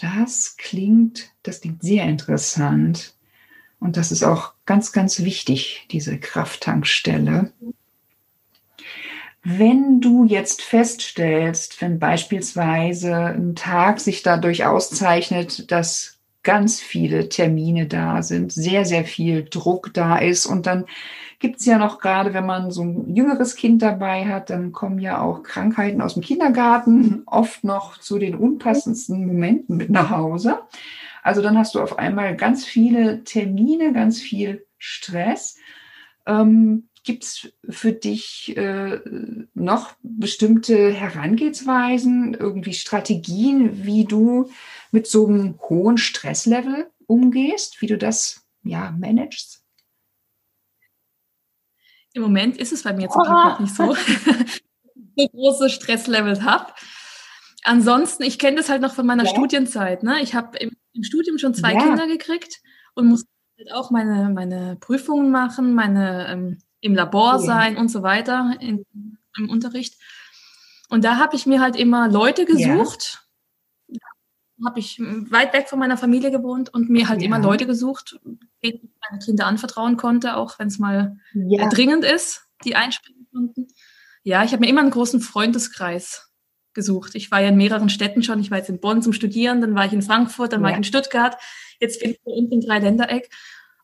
Das 0.00 0.56
klingt, 0.58 1.32
das 1.42 1.60
klingt 1.60 1.82
sehr 1.82 2.04
interessant. 2.04 3.16
Und 3.80 3.96
das 3.96 4.12
ist 4.12 4.22
auch 4.22 4.54
ganz, 4.64 4.92
ganz 4.92 5.20
wichtig, 5.24 5.86
diese 5.90 6.18
Krafttankstelle. 6.18 7.52
Wenn 9.50 10.02
du 10.02 10.26
jetzt 10.26 10.60
feststellst, 10.60 11.80
wenn 11.80 11.98
beispielsweise 11.98 13.14
ein 13.14 13.54
Tag 13.54 13.98
sich 13.98 14.22
dadurch 14.22 14.66
auszeichnet, 14.66 15.72
dass 15.72 16.18
ganz 16.42 16.82
viele 16.82 17.30
Termine 17.30 17.86
da 17.86 18.22
sind, 18.22 18.52
sehr, 18.52 18.84
sehr 18.84 19.04
viel 19.04 19.46
Druck 19.48 19.94
da 19.94 20.18
ist 20.18 20.44
und 20.44 20.66
dann 20.66 20.84
gibt 21.38 21.60
es 21.60 21.66
ja 21.66 21.78
noch 21.78 21.98
gerade, 21.98 22.34
wenn 22.34 22.44
man 22.44 22.70
so 22.70 22.82
ein 22.82 23.16
jüngeres 23.16 23.56
Kind 23.56 23.80
dabei 23.80 24.26
hat, 24.26 24.50
dann 24.50 24.72
kommen 24.72 24.98
ja 24.98 25.22
auch 25.22 25.42
Krankheiten 25.42 26.02
aus 26.02 26.12
dem 26.12 26.22
Kindergarten 26.22 27.22
oft 27.24 27.64
noch 27.64 27.96
zu 27.96 28.18
den 28.18 28.34
unpassendsten 28.34 29.26
Momenten 29.26 29.78
mit 29.78 29.88
nach 29.88 30.10
Hause. 30.10 30.58
Also 31.22 31.40
dann 31.40 31.56
hast 31.56 31.74
du 31.74 31.80
auf 31.80 31.98
einmal 31.98 32.36
ganz 32.36 32.66
viele 32.66 33.24
Termine, 33.24 33.94
ganz 33.94 34.20
viel 34.20 34.66
Stress. 34.76 35.56
Ähm, 36.26 36.87
Gibt 37.04 37.24
es 37.24 37.48
für 37.68 37.92
dich 37.92 38.56
äh, 38.56 39.00
noch 39.54 39.94
bestimmte 40.02 40.92
Herangehensweisen, 40.92 42.34
irgendwie 42.34 42.74
Strategien, 42.74 43.84
wie 43.84 44.04
du 44.04 44.50
mit 44.90 45.06
so 45.06 45.26
einem 45.26 45.58
hohen 45.68 45.98
Stresslevel 45.98 46.90
umgehst, 47.06 47.80
wie 47.80 47.86
du 47.86 47.98
das 47.98 48.46
ja 48.62 48.90
managst? 48.90 49.64
Im 52.14 52.22
Moment 52.22 52.56
ist 52.56 52.72
es 52.72 52.82
bei 52.82 52.92
mir 52.92 53.08
zum 53.08 53.22
Glück 53.22 53.32
noch 53.32 53.60
nicht 53.60 53.74
so, 53.74 53.94
so 55.16 55.28
große 55.28 55.70
Stresslevels 55.70 56.42
habe. 56.42 56.72
Ansonsten, 57.64 58.22
ich 58.22 58.38
kenne 58.38 58.56
das 58.56 58.68
halt 58.68 58.82
noch 58.82 58.94
von 58.94 59.06
meiner 59.06 59.24
ja. 59.24 59.30
Studienzeit. 59.30 60.02
Ne? 60.02 60.22
Ich 60.22 60.34
habe 60.34 60.56
im, 60.58 60.72
im, 60.92 61.02
Studium 61.02 61.38
schon 61.38 61.54
zwei 61.54 61.74
ja. 61.74 61.82
Kinder 61.82 62.06
gekriegt 62.06 62.60
und 62.94 63.08
musste 63.08 63.28
halt 63.58 63.72
auch 63.72 63.90
meine, 63.90 64.30
meine 64.30 64.76
Prüfungen 64.76 65.30
machen, 65.30 65.74
meine 65.74 66.28
ähm, 66.28 66.58
im 66.80 66.94
Labor 66.94 67.32
ja. 67.32 67.38
sein 67.38 67.76
und 67.76 67.88
so 67.88 68.02
weiter 68.02 68.56
in, 68.60 68.84
im 69.36 69.50
Unterricht. 69.50 69.94
Und 70.88 71.04
da 71.04 71.16
habe 71.16 71.36
ich 71.36 71.46
mir 71.46 71.60
halt 71.60 71.76
immer 71.76 72.08
Leute 72.08 72.44
gesucht, 72.44 73.28
habe 74.66 74.80
ich 74.80 74.98
weit 74.98 75.52
weg 75.52 75.68
von 75.68 75.78
meiner 75.78 75.96
Familie 75.96 76.30
gewohnt 76.30 76.72
und 76.74 76.90
mir 76.90 77.08
halt 77.08 77.20
ja. 77.20 77.26
immer 77.26 77.38
Leute 77.38 77.66
gesucht, 77.66 78.18
denen 78.24 78.80
ich 78.82 78.90
meine 79.08 79.22
Kinder 79.24 79.46
anvertrauen 79.46 79.96
konnte, 79.96 80.36
auch 80.36 80.58
wenn 80.58 80.68
es 80.68 80.78
mal 80.78 81.18
ja. 81.34 81.68
dringend 81.68 82.04
ist, 82.04 82.48
die 82.64 82.74
einspringen 82.74 83.28
konnten. 83.32 83.68
Ja, 84.24 84.42
ich 84.44 84.52
habe 84.52 84.60
mir 84.60 84.68
immer 84.68 84.80
einen 84.80 84.90
großen 84.90 85.20
Freundeskreis 85.20 86.30
gesucht. 86.74 87.14
Ich 87.14 87.30
war 87.30 87.40
ja 87.40 87.48
in 87.48 87.56
mehreren 87.56 87.88
Städten 87.88 88.22
schon. 88.22 88.40
Ich 88.40 88.50
war 88.50 88.58
jetzt 88.58 88.68
in 88.68 88.80
Bonn 88.80 89.02
zum 89.02 89.12
Studieren, 89.12 89.60
dann 89.60 89.74
war 89.74 89.86
ich 89.86 89.92
in 89.92 90.02
Frankfurt, 90.02 90.52
dann 90.52 90.60
ja. 90.60 90.64
war 90.64 90.70
ich 90.72 90.76
in 90.76 90.84
Stuttgart. 90.84 91.36
Jetzt 91.80 92.00
bin 92.00 92.10
ich 92.10 92.20
unten 92.24 92.54
im 92.54 92.60
Dreiländereck 92.60 93.30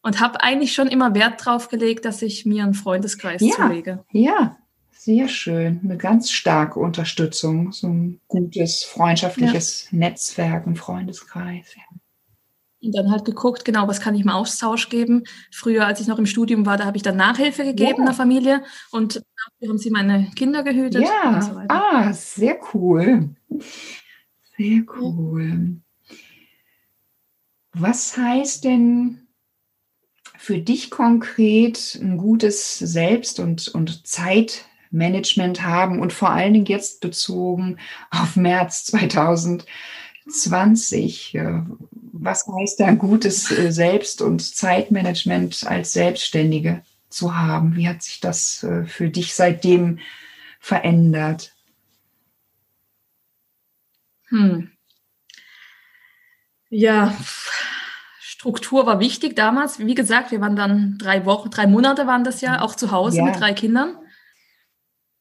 und 0.04 0.20
habe 0.20 0.42
eigentlich 0.42 0.74
schon 0.74 0.86
immer 0.86 1.14
Wert 1.14 1.44
drauf 1.44 1.68
gelegt, 1.68 2.04
dass 2.04 2.22
ich 2.22 2.44
mir 2.44 2.62
einen 2.62 2.74
Freundeskreis 2.74 3.40
ja. 3.40 3.54
zulege. 3.56 4.04
Ja, 4.12 4.56
sehr 4.92 5.28
schön. 5.28 5.80
Eine 5.82 5.96
ganz 5.96 6.30
starke 6.30 6.78
Unterstützung, 6.78 7.72
so 7.72 7.88
ein 7.88 8.20
gutes 8.28 8.84
freundschaftliches 8.84 9.88
ja. 9.90 9.98
Netzwerk, 9.98 10.66
ein 10.66 10.76
Freundeskreis. 10.76 11.74
Ja. 11.74 11.82
Und 12.82 12.94
dann 12.94 13.10
halt 13.10 13.24
geguckt, 13.24 13.64
genau, 13.64 13.88
was 13.88 13.98
kann 13.98 14.14
ich 14.14 14.20
im 14.20 14.28
Austausch 14.28 14.90
geben. 14.90 15.24
Früher, 15.50 15.86
als 15.86 16.00
ich 16.00 16.06
noch 16.06 16.18
im 16.18 16.26
Studium 16.26 16.66
war, 16.66 16.76
da 16.76 16.84
habe 16.84 16.98
ich 16.98 17.02
dann 17.02 17.16
Nachhilfe 17.16 17.64
gegeben 17.64 18.00
ja. 18.00 18.04
der 18.04 18.14
Familie 18.14 18.62
und 18.90 19.16
dafür 19.16 19.70
haben 19.70 19.78
sie 19.78 19.90
meine 19.90 20.30
Kinder 20.36 20.62
gehütet. 20.62 21.02
Ja, 21.02 21.40
so 21.40 21.62
ah, 21.68 22.12
sehr 22.12 22.58
cool. 22.74 23.30
Sehr 24.58 24.82
cool. 25.00 25.80
Was 27.72 28.18
heißt 28.18 28.64
denn 28.64 29.23
für 30.44 30.58
dich 30.58 30.90
konkret 30.90 31.98
ein 32.00 32.18
gutes 32.18 32.78
Selbst- 32.78 33.40
und, 33.40 33.68
und 33.68 34.06
Zeit- 34.06 34.66
Management 34.94 35.62
haben 35.62 36.00
und 36.00 36.12
vor 36.12 36.30
allen 36.30 36.52
Dingen 36.54 36.66
jetzt 36.66 37.00
bezogen 37.00 37.78
auf 38.10 38.36
März 38.36 38.84
2020. 38.84 41.34
Äh, 41.34 41.62
was 42.12 42.46
heißt 42.46 42.78
da 42.80 42.92
gutes 42.92 43.50
äh, 43.50 43.72
Selbst- 43.72 44.22
und 44.22 44.40
Zeitmanagement 44.40 45.66
als 45.66 45.92
Selbstständige 45.92 46.82
zu 47.08 47.36
haben? 47.36 47.74
Wie 47.76 47.88
hat 47.88 48.02
sich 48.02 48.20
das 48.20 48.62
äh, 48.62 48.84
für 48.86 49.10
dich 49.10 49.34
seitdem 49.34 49.98
verändert? 50.60 51.54
Hm. 54.28 54.70
Ja, 56.70 57.14
Struktur 58.44 58.84
war 58.84 59.00
wichtig 59.00 59.36
damals. 59.36 59.78
Wie 59.78 59.94
gesagt, 59.94 60.30
wir 60.30 60.38
waren 60.42 60.54
dann 60.54 60.98
drei 60.98 61.24
Wochen, 61.24 61.48
drei 61.48 61.66
Monate 61.66 62.06
waren 62.06 62.24
das 62.24 62.42
ja, 62.42 62.60
auch 62.60 62.74
zu 62.74 62.90
Hause 62.90 63.16
ja. 63.16 63.24
mit 63.24 63.40
drei 63.40 63.54
Kindern. 63.54 63.96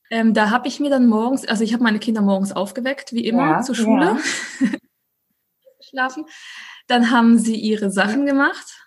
Ähm, 0.10 0.34
da 0.34 0.50
habe 0.50 0.68
ich 0.68 0.82
mir 0.82 0.90
dann 0.90 1.08
morgens, 1.08 1.48
also 1.48 1.64
ich 1.64 1.72
habe 1.72 1.84
meine 1.84 2.00
Kinder 2.00 2.22
morgens 2.22 2.52
aufgeweckt, 2.52 3.14
wie 3.14 3.26
immer, 3.26 3.50
ja, 3.50 3.62
zur 3.62 3.76
Schule. 3.76 4.18
Ja. 4.60 4.68
Schlafen. 5.80 6.26
Dann 6.88 7.12
haben 7.12 7.38
sie 7.38 7.56
ihre 7.56 7.92
Sachen 7.92 8.26
gemacht. 8.26 8.78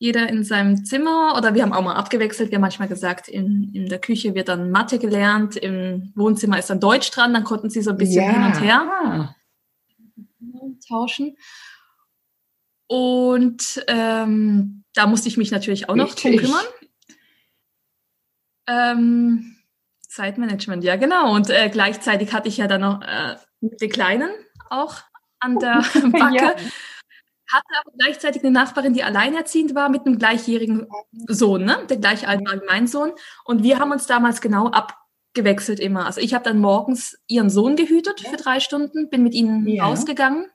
Jeder 0.00 0.28
in 0.28 0.42
seinem 0.42 0.84
Zimmer 0.84 1.36
oder 1.36 1.54
wir 1.54 1.62
haben 1.62 1.72
auch 1.72 1.84
mal 1.84 1.94
abgewechselt. 1.94 2.50
Wir 2.50 2.56
haben 2.56 2.62
manchmal 2.62 2.88
gesagt, 2.88 3.28
in, 3.28 3.70
in 3.74 3.88
der 3.88 4.00
Küche 4.00 4.34
wird 4.34 4.48
dann 4.48 4.72
Mathe 4.72 4.98
gelernt, 4.98 5.54
im 5.54 6.12
Wohnzimmer 6.16 6.58
ist 6.58 6.68
dann 6.68 6.80
Deutsch 6.80 7.12
dran, 7.12 7.32
dann 7.32 7.44
konnten 7.44 7.70
sie 7.70 7.80
so 7.80 7.90
ein 7.90 7.96
bisschen 7.96 8.28
hin 8.28 8.42
und 8.42 8.60
her 8.60 9.36
tauschen. 10.88 11.36
Und 12.88 13.84
ähm, 13.86 14.84
da 14.94 15.06
musste 15.06 15.28
ich 15.28 15.36
mich 15.36 15.50
natürlich 15.50 15.88
auch 15.88 15.94
noch 15.94 16.14
drum 16.14 16.36
kümmern. 16.36 16.64
Ähm, 18.66 19.56
Zeitmanagement, 20.08 20.82
ja 20.84 20.96
genau. 20.96 21.34
Und 21.34 21.50
äh, 21.50 21.68
gleichzeitig 21.70 22.32
hatte 22.32 22.48
ich 22.48 22.56
ja 22.56 22.66
dann 22.66 22.80
noch 22.80 23.02
äh, 23.02 23.36
den 23.60 23.90
Kleinen 23.90 24.30
auch 24.70 24.96
an 25.38 25.58
der 25.58 25.84
Backe. 26.12 26.36
ja. 26.36 26.54
Hatte 27.50 27.80
aber 27.80 27.92
gleichzeitig 27.98 28.42
eine 28.42 28.50
Nachbarin, 28.50 28.92
die 28.92 29.02
alleinerziehend 29.02 29.74
war 29.74 29.88
mit 29.88 30.04
einem 30.04 30.18
gleichjährigen 30.18 30.86
Sohn, 31.28 31.64
ne? 31.64 31.78
der 31.88 31.96
gleich 31.96 32.28
alt 32.28 32.46
war 32.46 32.60
wie 32.60 32.66
mein 32.66 32.86
Sohn. 32.86 33.12
Und 33.44 33.62
wir 33.62 33.78
haben 33.78 33.90
uns 33.90 34.06
damals 34.06 34.42
genau 34.42 34.68
abgewechselt 34.68 35.80
immer. 35.80 36.04
Also 36.04 36.20
ich 36.20 36.34
habe 36.34 36.44
dann 36.44 36.58
morgens 36.58 37.18
ihren 37.26 37.48
Sohn 37.48 37.76
gehütet 37.76 38.20
für 38.20 38.36
drei 38.36 38.60
Stunden, 38.60 39.08
bin 39.08 39.22
mit 39.22 39.34
ihnen 39.34 39.66
ja. 39.66 39.84
rausgegangen, 39.84 40.50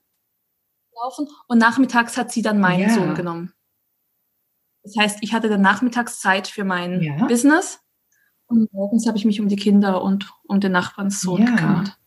laufen 1.01 1.27
und 1.47 1.57
nachmittags 1.57 2.17
hat 2.17 2.31
sie 2.31 2.41
dann 2.41 2.59
meinen 2.59 2.89
ja. 2.89 2.89
Sohn 2.89 3.15
genommen. 3.15 3.53
Das 4.83 4.95
heißt, 4.97 5.19
ich 5.21 5.33
hatte 5.33 5.49
dann 5.49 5.61
nachmittags 5.61 6.19
Zeit 6.19 6.47
für 6.47 6.63
mein 6.63 7.01
ja. 7.01 7.25
Business 7.25 7.79
und 8.47 8.71
morgens 8.73 9.07
habe 9.07 9.17
ich 9.17 9.25
mich 9.25 9.39
um 9.39 9.47
die 9.47 9.55
Kinder 9.55 10.03
und 10.03 10.31
um 10.43 10.59
den 10.59 10.71
Nachbarnssohn 10.73 11.41
ja. 11.41 11.51
gekümmert. 11.51 11.97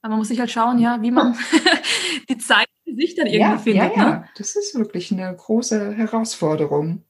Aber 0.00 0.10
man 0.10 0.18
muss 0.18 0.28
sich 0.28 0.40
halt 0.40 0.50
schauen, 0.50 0.78
ja, 0.78 1.00
wie 1.00 1.12
man 1.12 1.36
die 2.28 2.38
Zeit 2.38 2.66
für 2.84 2.94
sich 2.94 3.14
dann 3.14 3.26
irgendwie 3.26 3.40
ja, 3.40 3.58
findet. 3.58 3.96
Ja, 3.96 4.02
ja, 4.02 4.10
ne? 4.10 4.28
das 4.36 4.56
ist 4.56 4.74
wirklich 4.74 5.12
eine 5.12 5.34
große 5.34 5.92
Herausforderung. 5.92 7.04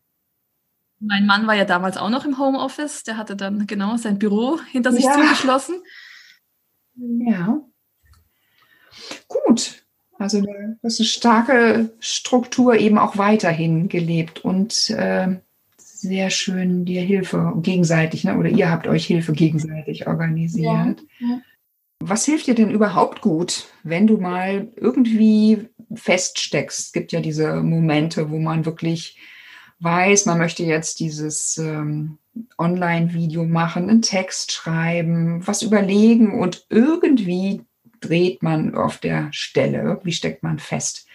Mein 0.99 1.27
Mann 1.27 1.47
war 1.47 1.55
ja 1.55 1.65
damals 1.65 1.97
auch 1.97 2.11
noch 2.11 2.25
im 2.25 2.39
Homeoffice. 2.39 3.03
Der 3.03 3.17
hatte 3.17 3.35
dann 3.35 3.67
genau 3.67 3.97
sein 3.97 4.19
Büro 4.19 4.61
hinter 4.71 4.93
sich 4.93 5.05
Ja. 5.05 5.15
zugeschlossen. 5.15 5.83
Ja. 6.95 7.61
Gut. 9.29 9.85
Also 10.19 10.43
hast 10.83 11.01
eine 11.01 11.07
starke 11.07 11.91
Struktur 11.99 12.75
eben 12.77 12.99
auch 12.99 13.19
weiterhin 13.19 13.89
gelebt 13.89 14.45
und 14.45 14.91
äh, 14.91 15.37
sehr 15.77 16.31
schön 16.31 16.85
dir 16.85 17.03
Hilfe 17.03 17.55
gegenseitig, 17.57 18.25
ne? 18.25 18.37
oder 18.37 18.49
ihr 18.49 18.71
habt 18.71 18.87
euch 18.87 19.07
Hilfe 19.07 19.33
gegenseitig 19.33 20.07
organisiert. 20.07 21.03
Ja. 21.19 21.41
Was 22.01 22.25
hilft 22.25 22.49
dir 22.49 22.55
denn 22.55 22.71
überhaupt 22.71 23.21
gut, 23.21 23.67
wenn 23.85 24.09
du 24.09 24.17
mal 24.17 24.69
irgendwie 24.77 25.69
feststeckst? 25.95 26.79
Es 26.79 26.93
gibt 26.93 27.13
ja 27.13 27.21
diese 27.21 27.63
Momente, 27.63 28.31
wo 28.31 28.39
man 28.39 28.65
wirklich 28.65 29.17
weiß, 29.79 30.27
man 30.27 30.39
möchte 30.39 30.65
jetzt 30.65 31.01
dieses 31.01 31.59
ähm, 31.59 32.19
Online-Video 32.59 33.45
machen, 33.45 33.89
einen 33.89 34.03
Text 34.03 34.53
schreiben, 34.53 35.47
was 35.47 35.63
überlegen 35.63 36.41
und 36.41 36.67
irgendwie 36.71 37.63
dreht 38.03 38.43
man 38.43 38.75
auf 38.75 38.99
der 38.99 39.29
Stelle, 39.33 39.83
irgendwie 39.83 40.13
steckt 40.13 40.43
man 40.43 40.59
fest. 40.59 41.07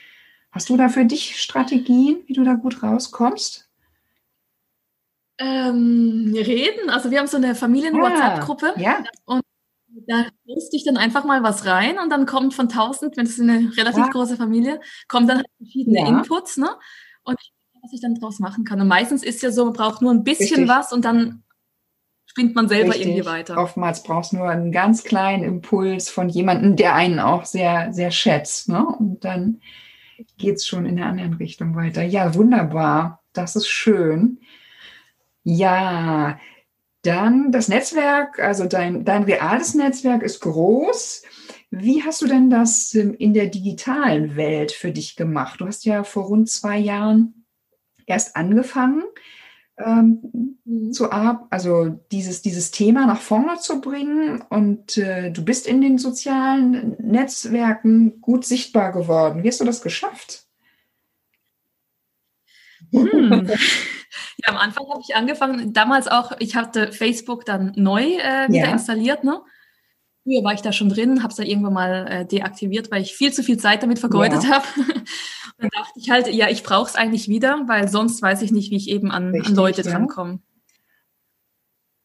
Hast 0.51 0.69
du 0.69 0.77
da 0.77 0.89
für 0.89 1.05
dich 1.05 1.39
Strategien, 1.41 2.23
wie 2.25 2.33
du 2.33 2.43
da 2.43 2.53
gut 2.53 2.81
rauskommst? 2.81 3.69
Ähm, 5.39 6.33
reden, 6.35 6.89
also 6.89 7.11
wir 7.11 7.19
haben 7.19 7.27
so 7.27 7.37
eine 7.37 7.53
Familien-WhatsApp-Gruppe. 7.53 8.73
Ja, 8.77 9.03
Da 10.07 10.25
poste 10.45 10.75
ich 10.75 10.83
dann 10.83 10.97
einfach 10.97 11.25
mal 11.25 11.43
was 11.43 11.65
rein 11.65 11.99
und 11.99 12.09
dann 12.09 12.25
kommt 12.25 12.53
von 12.53 12.69
1000, 12.69 13.17
wenn 13.17 13.25
es 13.25 13.39
eine 13.39 13.71
relativ 13.77 14.05
Ja. 14.05 14.09
große 14.09 14.35
Familie, 14.37 14.79
kommen 15.07 15.27
dann 15.27 15.37
halt 15.37 15.47
verschiedene 15.57 15.99
Ja. 15.99 16.07
Inputs, 16.07 16.57
ne? 16.57 16.69
Und 17.23 17.37
was 17.81 17.93
ich 17.93 18.01
dann 18.01 18.15
draus 18.15 18.39
machen 18.39 18.63
kann. 18.63 18.81
Und 18.81 18.87
meistens 18.87 19.23
ist 19.23 19.41
ja 19.43 19.51
so, 19.51 19.65
man 19.65 19.73
braucht 19.73 20.01
nur 20.01 20.11
ein 20.11 20.23
bisschen 20.23 20.61
Richtig. 20.61 20.67
was 20.67 20.91
und 20.91 21.05
dann 21.05 21.43
spinnt 22.37 22.55
man 22.55 22.69
selber 22.69 22.89
richtig. 22.89 23.07
irgendwie 23.07 23.25
weiter. 23.25 23.57
Oftmals 23.57 24.03
brauchst 24.03 24.31
du 24.31 24.37
nur 24.37 24.49
einen 24.49 24.71
ganz 24.71 25.03
kleinen 25.03 25.43
Impuls 25.43 26.07
von 26.07 26.29
jemandem, 26.29 26.75
der 26.75 26.93
einen 26.93 27.19
auch 27.19 27.45
sehr, 27.45 27.91
sehr 27.93 28.11
schätzt. 28.11 28.69
Ne? 28.69 28.85
Und 28.85 29.25
dann 29.25 29.61
geht 30.37 30.57
es 30.57 30.67
schon 30.67 30.85
in 30.85 30.97
der 30.97 31.07
anderen 31.07 31.33
Richtung 31.33 31.75
weiter. 31.75 32.03
Ja, 32.03 32.35
wunderbar. 32.35 33.23
Das 33.33 33.55
ist 33.55 33.67
schön. 33.67 34.39
Ja, 35.43 36.39
dann 37.01 37.51
das 37.51 37.69
Netzwerk, 37.69 38.39
also 38.39 38.65
dein, 38.65 39.03
dein 39.03 39.23
reales 39.23 39.73
Netzwerk 39.73 40.21
ist 40.21 40.41
groß. 40.41 41.23
Wie 41.71 42.03
hast 42.03 42.21
du 42.21 42.27
denn 42.27 42.51
das 42.51 42.93
ähm, 42.93 43.15
in 43.15 43.33
der 43.33 43.47
digitalen 43.47 44.35
Welt 44.35 44.71
für 44.71 44.91
dich 44.91 45.15
gemacht? 45.15 45.59
Du 45.59 45.65
hast 45.65 45.85
ja 45.85 46.03
vor 46.03 46.25
rund 46.25 46.49
zwei 46.49 46.77
Jahren 46.77 47.45
erst 48.05 48.35
angefangen, 48.35 49.03
ähm, 49.77 50.57
Mhm. 50.65 50.91
zu 50.91 51.11
ab, 51.11 51.47
also 51.49 51.85
dieses, 52.11 52.41
dieses 52.41 52.71
Thema 52.71 53.05
nach 53.05 53.21
vorne 53.21 53.57
zu 53.57 53.79
bringen 53.79 54.41
und 54.49 54.97
äh, 54.97 55.31
du 55.31 55.45
bist 55.45 55.65
in 55.65 55.79
den 55.79 55.97
sozialen 55.97 56.95
Netzwerken 56.99 58.19
gut 58.19 58.43
sichtbar 58.45 58.91
geworden. 58.91 59.43
Wie 59.43 59.47
hast 59.47 59.61
du 59.61 59.65
das 59.65 59.81
geschafft? 59.81 60.45
Hm. 62.93 63.49
Ja, 64.45 64.53
am 64.53 64.57
Anfang 64.57 64.85
habe 64.89 65.01
ich 65.07 65.15
angefangen, 65.15 65.73
damals 65.73 66.07
auch, 66.07 66.31
ich 66.39 66.55
hatte 66.55 66.91
Facebook 66.91 67.45
dann 67.45 67.73
neu 67.75 68.03
äh, 68.03 68.47
wieder 68.51 68.67
Ja. 68.67 68.71
installiert, 68.71 69.23
ne? 69.23 69.41
Früher 70.27 70.43
war 70.43 70.53
ich 70.53 70.61
da 70.61 70.73
schon 70.73 70.89
drin, 70.89 71.23
habe 71.23 71.31
es 71.31 71.37
dann 71.37 71.45
irgendwann 71.45 71.71
mal 71.71 72.05
äh, 72.11 72.25
deaktiviert, 72.25 72.91
weil 72.91 73.01
ich 73.01 73.15
viel 73.15 73.31
zu 73.31 73.43
viel 73.43 73.57
Zeit 73.57 73.81
damit 73.81 73.97
vergeudet 73.97 74.43
Ja. 74.43 74.49
habe. 74.55 74.65
Dann 75.57 75.69
dachte 75.69 75.93
ich 75.95 76.09
halt, 76.09 76.27
ja, 76.27 76.49
ich 76.49 76.63
brauche 76.63 76.89
es 76.89 76.95
eigentlich 76.95 77.29
wieder, 77.29 77.61
weil 77.67 77.87
sonst 77.87 78.21
weiß 78.21 78.41
ich 78.41 78.51
nicht, 78.51 78.69
wie 78.69 78.75
ich 78.75 78.89
eben 78.89 79.09
an, 79.09 79.31
Richtig, 79.31 79.47
an 79.47 79.55
Leute 79.55 79.81
ja. 79.83 79.89
drankomme. 79.91 80.39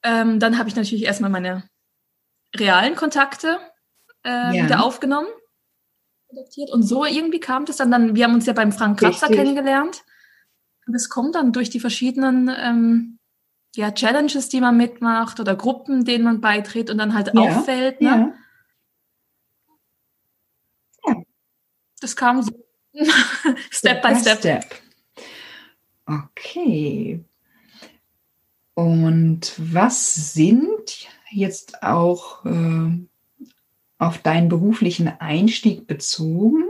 Ähm, 0.04 0.38
dann 0.38 0.56
habe 0.56 0.68
ich 0.68 0.76
natürlich 0.76 1.02
erstmal 1.04 1.30
meine 1.30 1.64
realen 2.56 2.94
Kontakte 2.94 3.58
äh, 4.24 4.56
Ja. 4.56 4.64
wieder 4.64 4.84
aufgenommen. 4.84 5.28
Und 6.70 6.82
so 6.84 7.04
irgendwie 7.04 7.40
kam 7.40 7.64
das 7.66 7.76
dann, 7.76 7.90
dann 7.90 8.14
wir 8.14 8.24
haben 8.24 8.34
uns 8.34 8.46
ja 8.46 8.52
beim 8.52 8.70
Frank 8.72 9.00
Kratzer 9.00 9.28
Richtig. 9.28 9.36
kennengelernt. 9.36 10.04
Und 10.86 10.94
es 10.94 11.08
kommt 11.10 11.34
dann 11.34 11.52
durch 11.52 11.70
die 11.70 11.80
verschiedenen 11.80 12.48
ähm, 12.56 13.18
ja, 13.74 13.90
Challenges, 13.90 14.48
die 14.48 14.60
man 14.60 14.76
mitmacht 14.76 15.40
oder 15.40 15.56
Gruppen, 15.56 16.04
denen 16.04 16.24
man 16.24 16.40
beitritt 16.40 16.90
und 16.90 16.98
dann 16.98 17.14
halt 17.14 17.32
Ja, 17.34 17.40
auffällt. 17.40 18.00
Ne? 18.00 18.34
Ja. 21.06 21.14
Das 22.00 22.16
kam 22.16 22.42
so 22.42 22.50
Step 23.70 24.02
by 24.02 24.14
Step. 24.16 24.64
Okay. 26.06 27.24
Und 28.74 29.54
was 29.56 30.34
sind 30.34 31.08
jetzt 31.30 31.82
auch 31.82 32.44
äh, 32.44 32.90
auf 33.98 34.18
deinen 34.18 34.48
beruflichen 34.48 35.08
Einstieg 35.08 35.86
bezogen? 35.86 36.64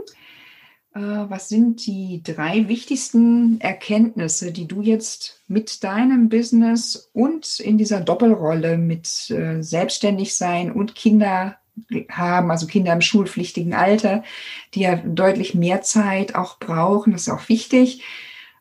Äh, 0.95 0.99
was 0.99 1.49
sind 1.49 1.85
die 1.85 2.21
drei 2.23 2.67
wichtigsten 2.67 3.59
Erkenntnisse, 3.59 4.51
die 4.51 4.67
du 4.67 4.81
jetzt 4.81 5.41
mit 5.47 5.83
deinem 5.83 6.29
Business 6.29 7.09
und 7.13 7.59
in 7.59 7.77
dieser 7.77 8.01
Doppelrolle 8.01 8.77
mit 8.77 9.29
äh, 9.31 9.61
Selbstständigsein 9.61 10.71
und 10.71 10.95
Kinder 10.95 11.57
haben, 12.11 12.51
also 12.51 12.67
Kinder 12.67 12.93
im 12.93 13.01
schulpflichtigen 13.01 13.73
Alter, 13.73 14.23
die 14.75 14.81
ja 14.81 14.95
deutlich 14.95 15.55
mehr 15.55 15.81
Zeit 15.81 16.35
auch 16.35 16.59
brauchen, 16.59 17.13
das 17.13 17.23
ist 17.23 17.29
auch 17.29 17.49
wichtig. 17.49 18.03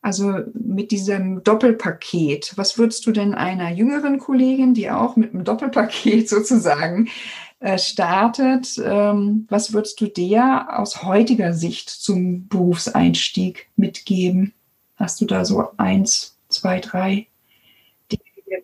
Also 0.01 0.41
mit 0.55 0.91
diesem 0.91 1.45
Doppelpaket, 1.45 2.55
was 2.57 2.77
würdest 2.79 3.07
du 3.07 3.13
denn 3.13 3.35
einer 3.35 3.71
jüngeren 3.71 4.19
Kollegin, 4.19 4.75
die 4.75 4.91
auch 4.91 5.17
mit 5.17 5.33
einem 5.33 5.45
Doppelpaket 5.45 6.29
sozusagen 6.29 7.09
startet, 7.79 8.81
ähm, 8.85 9.47
was 9.49 9.73
würdest 9.73 10.01
du 10.01 10.07
der 10.07 10.79
aus 10.79 11.03
heutiger 11.05 11.53
Sicht 11.53 11.89
zum 11.91 12.49
Berufseinstieg 12.49 13.71
mitgeben? 13.77 14.53
Hast 14.97 15.21
du 15.21 15.27
da 15.27 15.45
so 15.45 15.69
eins, 15.77 16.37
zwei, 16.49 16.81
drei? 16.81 17.29
Dinge? 18.11 18.63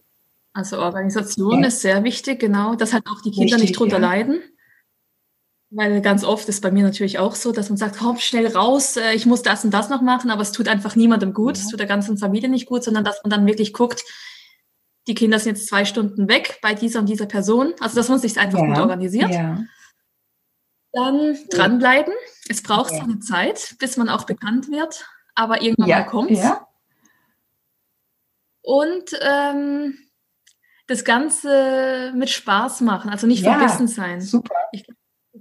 Also 0.52 0.78
Organisation 0.78 1.62
Ja. 1.62 1.68
ist 1.68 1.80
sehr 1.80 2.02
wichtig, 2.04 2.40
genau, 2.40 2.74
dass 2.74 2.92
halt 2.92 3.06
auch 3.06 3.22
die 3.22 3.30
Kinder 3.30 3.54
Richtig, 3.56 3.60
nicht 3.70 3.78
drunter 3.78 4.00
ja. 4.00 4.06
leiden. 4.08 4.40
Weil 5.70 6.00
ganz 6.00 6.24
oft 6.24 6.48
ist 6.48 6.62
bei 6.62 6.70
mir 6.70 6.82
natürlich 6.82 7.18
auch 7.18 7.34
so, 7.34 7.52
dass 7.52 7.68
man 7.68 7.76
sagt, 7.76 7.98
komm 7.98 8.16
schnell 8.18 8.46
raus, 8.46 8.96
äh, 8.96 9.12
ich 9.12 9.26
muss 9.26 9.42
das 9.42 9.64
und 9.64 9.72
das 9.72 9.90
noch 9.90 10.00
machen, 10.00 10.30
aber 10.30 10.40
es 10.42 10.52
tut 10.52 10.66
einfach 10.66 10.96
niemandem 10.96 11.34
gut, 11.34 11.56
Ja. 11.56 11.62
es 11.62 11.68
tut 11.68 11.78
der 11.78 11.86
ganzen 11.86 12.16
Familie 12.16 12.48
nicht 12.48 12.66
gut, 12.66 12.82
sondern 12.84 13.04
dass 13.04 13.22
man 13.22 13.30
dann 13.30 13.46
wirklich 13.46 13.72
guckt, 13.74 14.02
die 15.08 15.14
Kinder 15.14 15.38
sind 15.38 15.56
jetzt 15.56 15.68
zwei 15.68 15.84
Stunden 15.84 16.28
weg 16.28 16.58
bei 16.62 16.74
dieser 16.74 17.00
und 17.00 17.06
dieser 17.08 17.26
Person. 17.26 17.74
Also 17.80 17.96
dass 17.96 18.08
man 18.08 18.18
sich 18.18 18.38
einfach 18.38 18.58
gut 18.60 18.78
organisiert. 18.78 19.30
Ja, 19.30 19.64
Dann 20.92 21.36
dranbleiben. 21.50 22.12
Es 22.48 22.62
braucht 22.62 22.92
Ja. 22.92 22.98
seine 22.98 23.18
Zeit, 23.20 23.74
bis 23.78 23.96
man 23.96 24.08
auch 24.08 24.24
bekannt 24.24 24.70
wird, 24.70 25.06
aber 25.34 25.62
irgendwann 25.62 25.88
ja, 25.88 25.98
mal 26.00 26.04
kommt's. 26.06 26.38
ja, 26.42 26.66
Und 28.62 29.10
ähm, 29.20 29.98
das 30.86 31.04
Ganze 31.04 32.12
mit 32.14 32.30
Spaß 32.30 32.82
machen, 32.82 33.10
also 33.10 33.26
nicht 33.26 33.42
Ja. 33.42 33.58
verbissen 33.58 33.88
sein. 33.88 34.20
super. 34.20 34.54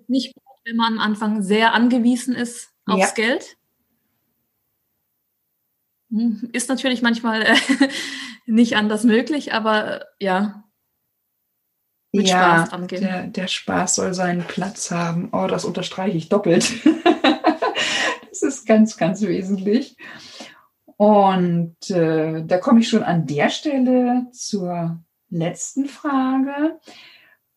Nicht, 0.08 0.34
gut, 0.36 0.44
wenn 0.66 0.76
man 0.78 0.94
am 0.94 1.00
Anfang 1.00 1.42
sehr 1.44 1.74
angewiesen 1.74 2.36
ist 2.36 2.70
aufs 2.86 3.00
Ja. 3.10 3.12
Geld. 3.14 3.58
Hm, 6.10 6.50
Ist 6.54 6.70
natürlich 6.70 7.02
manchmal 7.02 7.42
äh, 7.42 7.56
nicht 8.48 8.76
anders 8.78 9.04
möglich, 9.04 9.54
aber 9.54 10.02
äh, 10.02 10.06
ja, 10.20 10.64
mit 12.14 12.30
ja, 12.30 12.66
Spaß 12.66 12.74
angehen. 12.74 13.02
Der, 13.02 13.28
der 13.28 13.48
Spaß 13.48 13.96
soll 13.96 14.14
seinen 14.14 14.44
Platz 14.44 14.90
haben. 14.92 15.30
Oh, 15.34 15.48
das 15.48 15.66
unterstreiche 15.66 16.18
ich 16.18 16.30
doppelt. 16.30 16.72
das 18.30 18.42
ist 18.42 18.66
ganz, 18.66 18.98
ganz 18.98 19.22
wesentlich. 19.22 19.98
Und 20.96 21.92
äh, 21.92 22.44
da 22.44 22.58
komme 22.58 22.80
ich 22.80 22.90
schon 22.90 23.04
an 23.04 23.28
der 23.28 23.50
Stelle 23.50 24.28
zur 24.32 25.04
letzten 25.30 25.86
Frage. 25.86 26.80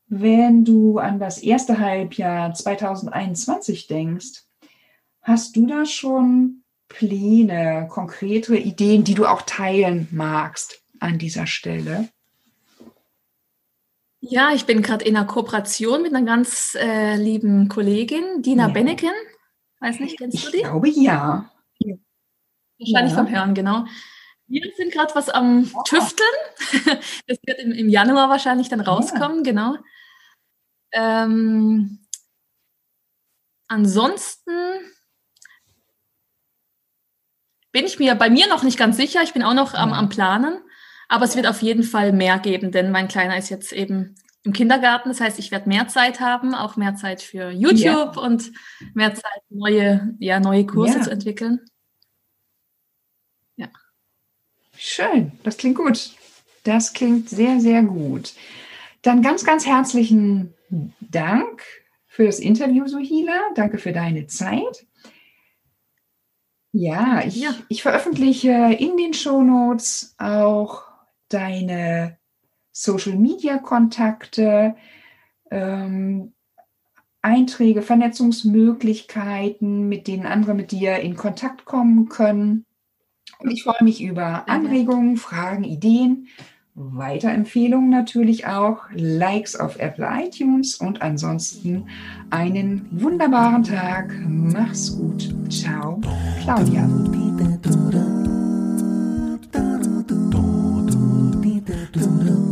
Wenn 0.09 0.65
du 0.65 0.99
an 0.99 1.21
das 1.21 1.39
erste 1.39 1.79
Halbjahr 1.79 2.53
2021 2.53 3.87
denkst, 3.87 4.45
hast 5.23 5.57
du 5.57 5.67
da 5.67 5.87
schon 5.87 6.65
Pläne, 6.89 7.87
konkrete 7.89 8.57
Ideen, 8.57 9.05
die 9.05 9.15
du 9.15 9.25
auch 9.27 9.43
teilen 9.43 10.09
magst 10.11 10.80
an 11.01 11.19
dieser 11.19 11.47
Stelle? 11.47 12.09
Ja, 14.21 14.51
ich 14.55 14.67
bin 14.67 14.83
gerade 14.83 15.05
in 15.05 15.17
einer 15.17 15.27
Kooperation 15.27 16.03
mit 16.03 16.15
einer 16.15 16.27
ganz 16.27 16.75
äh, 16.79 17.17
lieben 17.17 17.69
Kollegin, 17.69 18.43
Dina 18.43 18.67
Ja. 18.69 18.73
Benneken. 18.73 19.13
Weiß 19.81 19.99
nicht, 19.99 20.19
kennst 20.19 20.37
du 20.37 20.47
Ich 20.49 20.53
die? 20.53 20.59
glaube 20.63 20.89
ja. 20.91 21.51
Wahrscheinlich 22.79 23.13
Ja. 23.13 23.19
vom 23.25 23.31
Hören, 23.31 23.55
genau. 23.55 23.87
Wir 24.47 24.71
sind 24.77 24.93
gerade 24.93 25.15
was 25.15 25.29
am 25.31 25.71
Tüfteln. 25.85 26.29
Das 27.27 27.39
wird 27.47 27.61
im, 27.61 27.73
im 27.73 27.89
Januar 27.89 28.29
wahrscheinlich 28.29 28.69
dann 28.69 28.81
rauskommen, 28.81 29.43
genau. 29.43 29.77
Ähm, 30.93 32.01
ansonsten 33.69 34.51
bin 37.73 37.87
ich 37.87 37.99
mir 37.99 38.15
bei 38.17 38.29
mir 38.29 38.49
noch 38.49 38.63
nicht 38.65 38.79
ganz 38.79 38.97
sicher. 38.97 39.23
Ich 39.23 39.33
bin 39.33 39.43
auch 39.45 39.55
noch 39.55 39.75
am, 39.75 39.91
Ja. 39.91 39.97
am 39.99 40.09
Planen. 40.09 40.61
Aber 41.11 41.25
es 41.25 41.35
wird 41.35 41.49
auf 41.49 41.61
jeden 41.61 41.83
Fall 41.83 42.13
mehr 42.13 42.39
geben, 42.39 42.71
denn 42.71 42.93
mein 42.93 43.09
Kleiner 43.09 43.37
ist 43.37 43.49
jetzt 43.49 43.73
eben 43.73 44.15
im 44.45 44.53
Kindergarten. 44.53 45.09
Das 45.09 45.21
heißt, 45.21 45.41
ich 45.41 45.51
werde 45.51 45.69
mehr 45.69 45.89
Zeit 45.89 46.21
haben, 46.21 46.55
auch 46.55 46.77
mehr 46.77 46.95
Zeit 46.95 47.21
für 47.21 47.51
YouTube 47.51 48.15
ja. 48.15 48.23
und 48.23 48.53
mehr 48.95 49.13
Zeit, 49.13 49.43
neue, 49.49 50.15
ja, 50.21 50.39
neue 50.39 50.65
Kurse 50.65 50.99
ja. 50.99 51.03
zu 51.03 51.11
entwickeln. 51.11 51.63
Ja. 53.57 53.67
Schön, 54.77 55.33
das 55.43 55.57
klingt 55.57 55.79
gut. 55.79 56.13
Das 56.63 56.93
klingt 56.93 57.29
sehr, 57.29 57.59
sehr 57.59 57.83
gut. 57.83 58.33
Dann 59.03 59.21
ganz, 59.21 59.45
ganz 59.45 59.67
herzlichen 59.67 60.55
Dank 61.01 61.65
für 62.07 62.27
das 62.27 62.39
Interview, 62.39 62.87
Suhila. 62.87 63.51
Danke 63.57 63.79
für 63.79 63.93
deine 63.93 64.29
Zeit. 64.29 64.87
Ja, 66.71 67.25
ich, 67.27 67.35
ja. 67.35 67.53
ich 67.69 67.83
veröffentliche 67.83 68.53
in 68.79 68.97
den 68.97 69.13
Shownotes 69.13 70.15
auch 70.19 70.90
deine 71.33 72.19
Social-Media-Kontakte, 72.73 74.77
ähm, 75.51 76.33
Einträge, 77.23 77.83
Vernetzungsmöglichkeiten, 77.83 79.89
mit 79.89 80.07
denen 80.07 80.27
andere 80.27 80.55
mit 80.55 80.71
dir 80.73 81.01
in 81.01 81.17
Kontakt 81.17 81.65
kommen 81.65 82.09
können. 82.09 82.65
Und 83.39 83.51
ich 83.51 83.65
freue 83.65 83.85
mich 83.85 84.03
über 84.03 84.49
Anregungen, 84.49 85.17
Fragen, 85.17 85.65
Ideen, 85.65 86.29
Weiterempfehlungen 86.75 87.91
natürlich 87.91 88.47
auch, 88.47 88.85
Likes 88.95 89.57
auf 89.57 89.79
Apple 89.79 90.09
iTunes 90.25 90.77
und 90.77 91.03
ansonsten 91.03 91.89
einen 92.31 92.87
wunderbaren 92.91 93.65
Tag. 93.65 94.15
Mach's 94.27 94.97
gut. 94.97 95.35
Ciao, 95.51 96.01
Claudia. 96.43 96.89
Dun, 101.71 101.87
dun, 101.93 102.27
dun. 102.27 102.50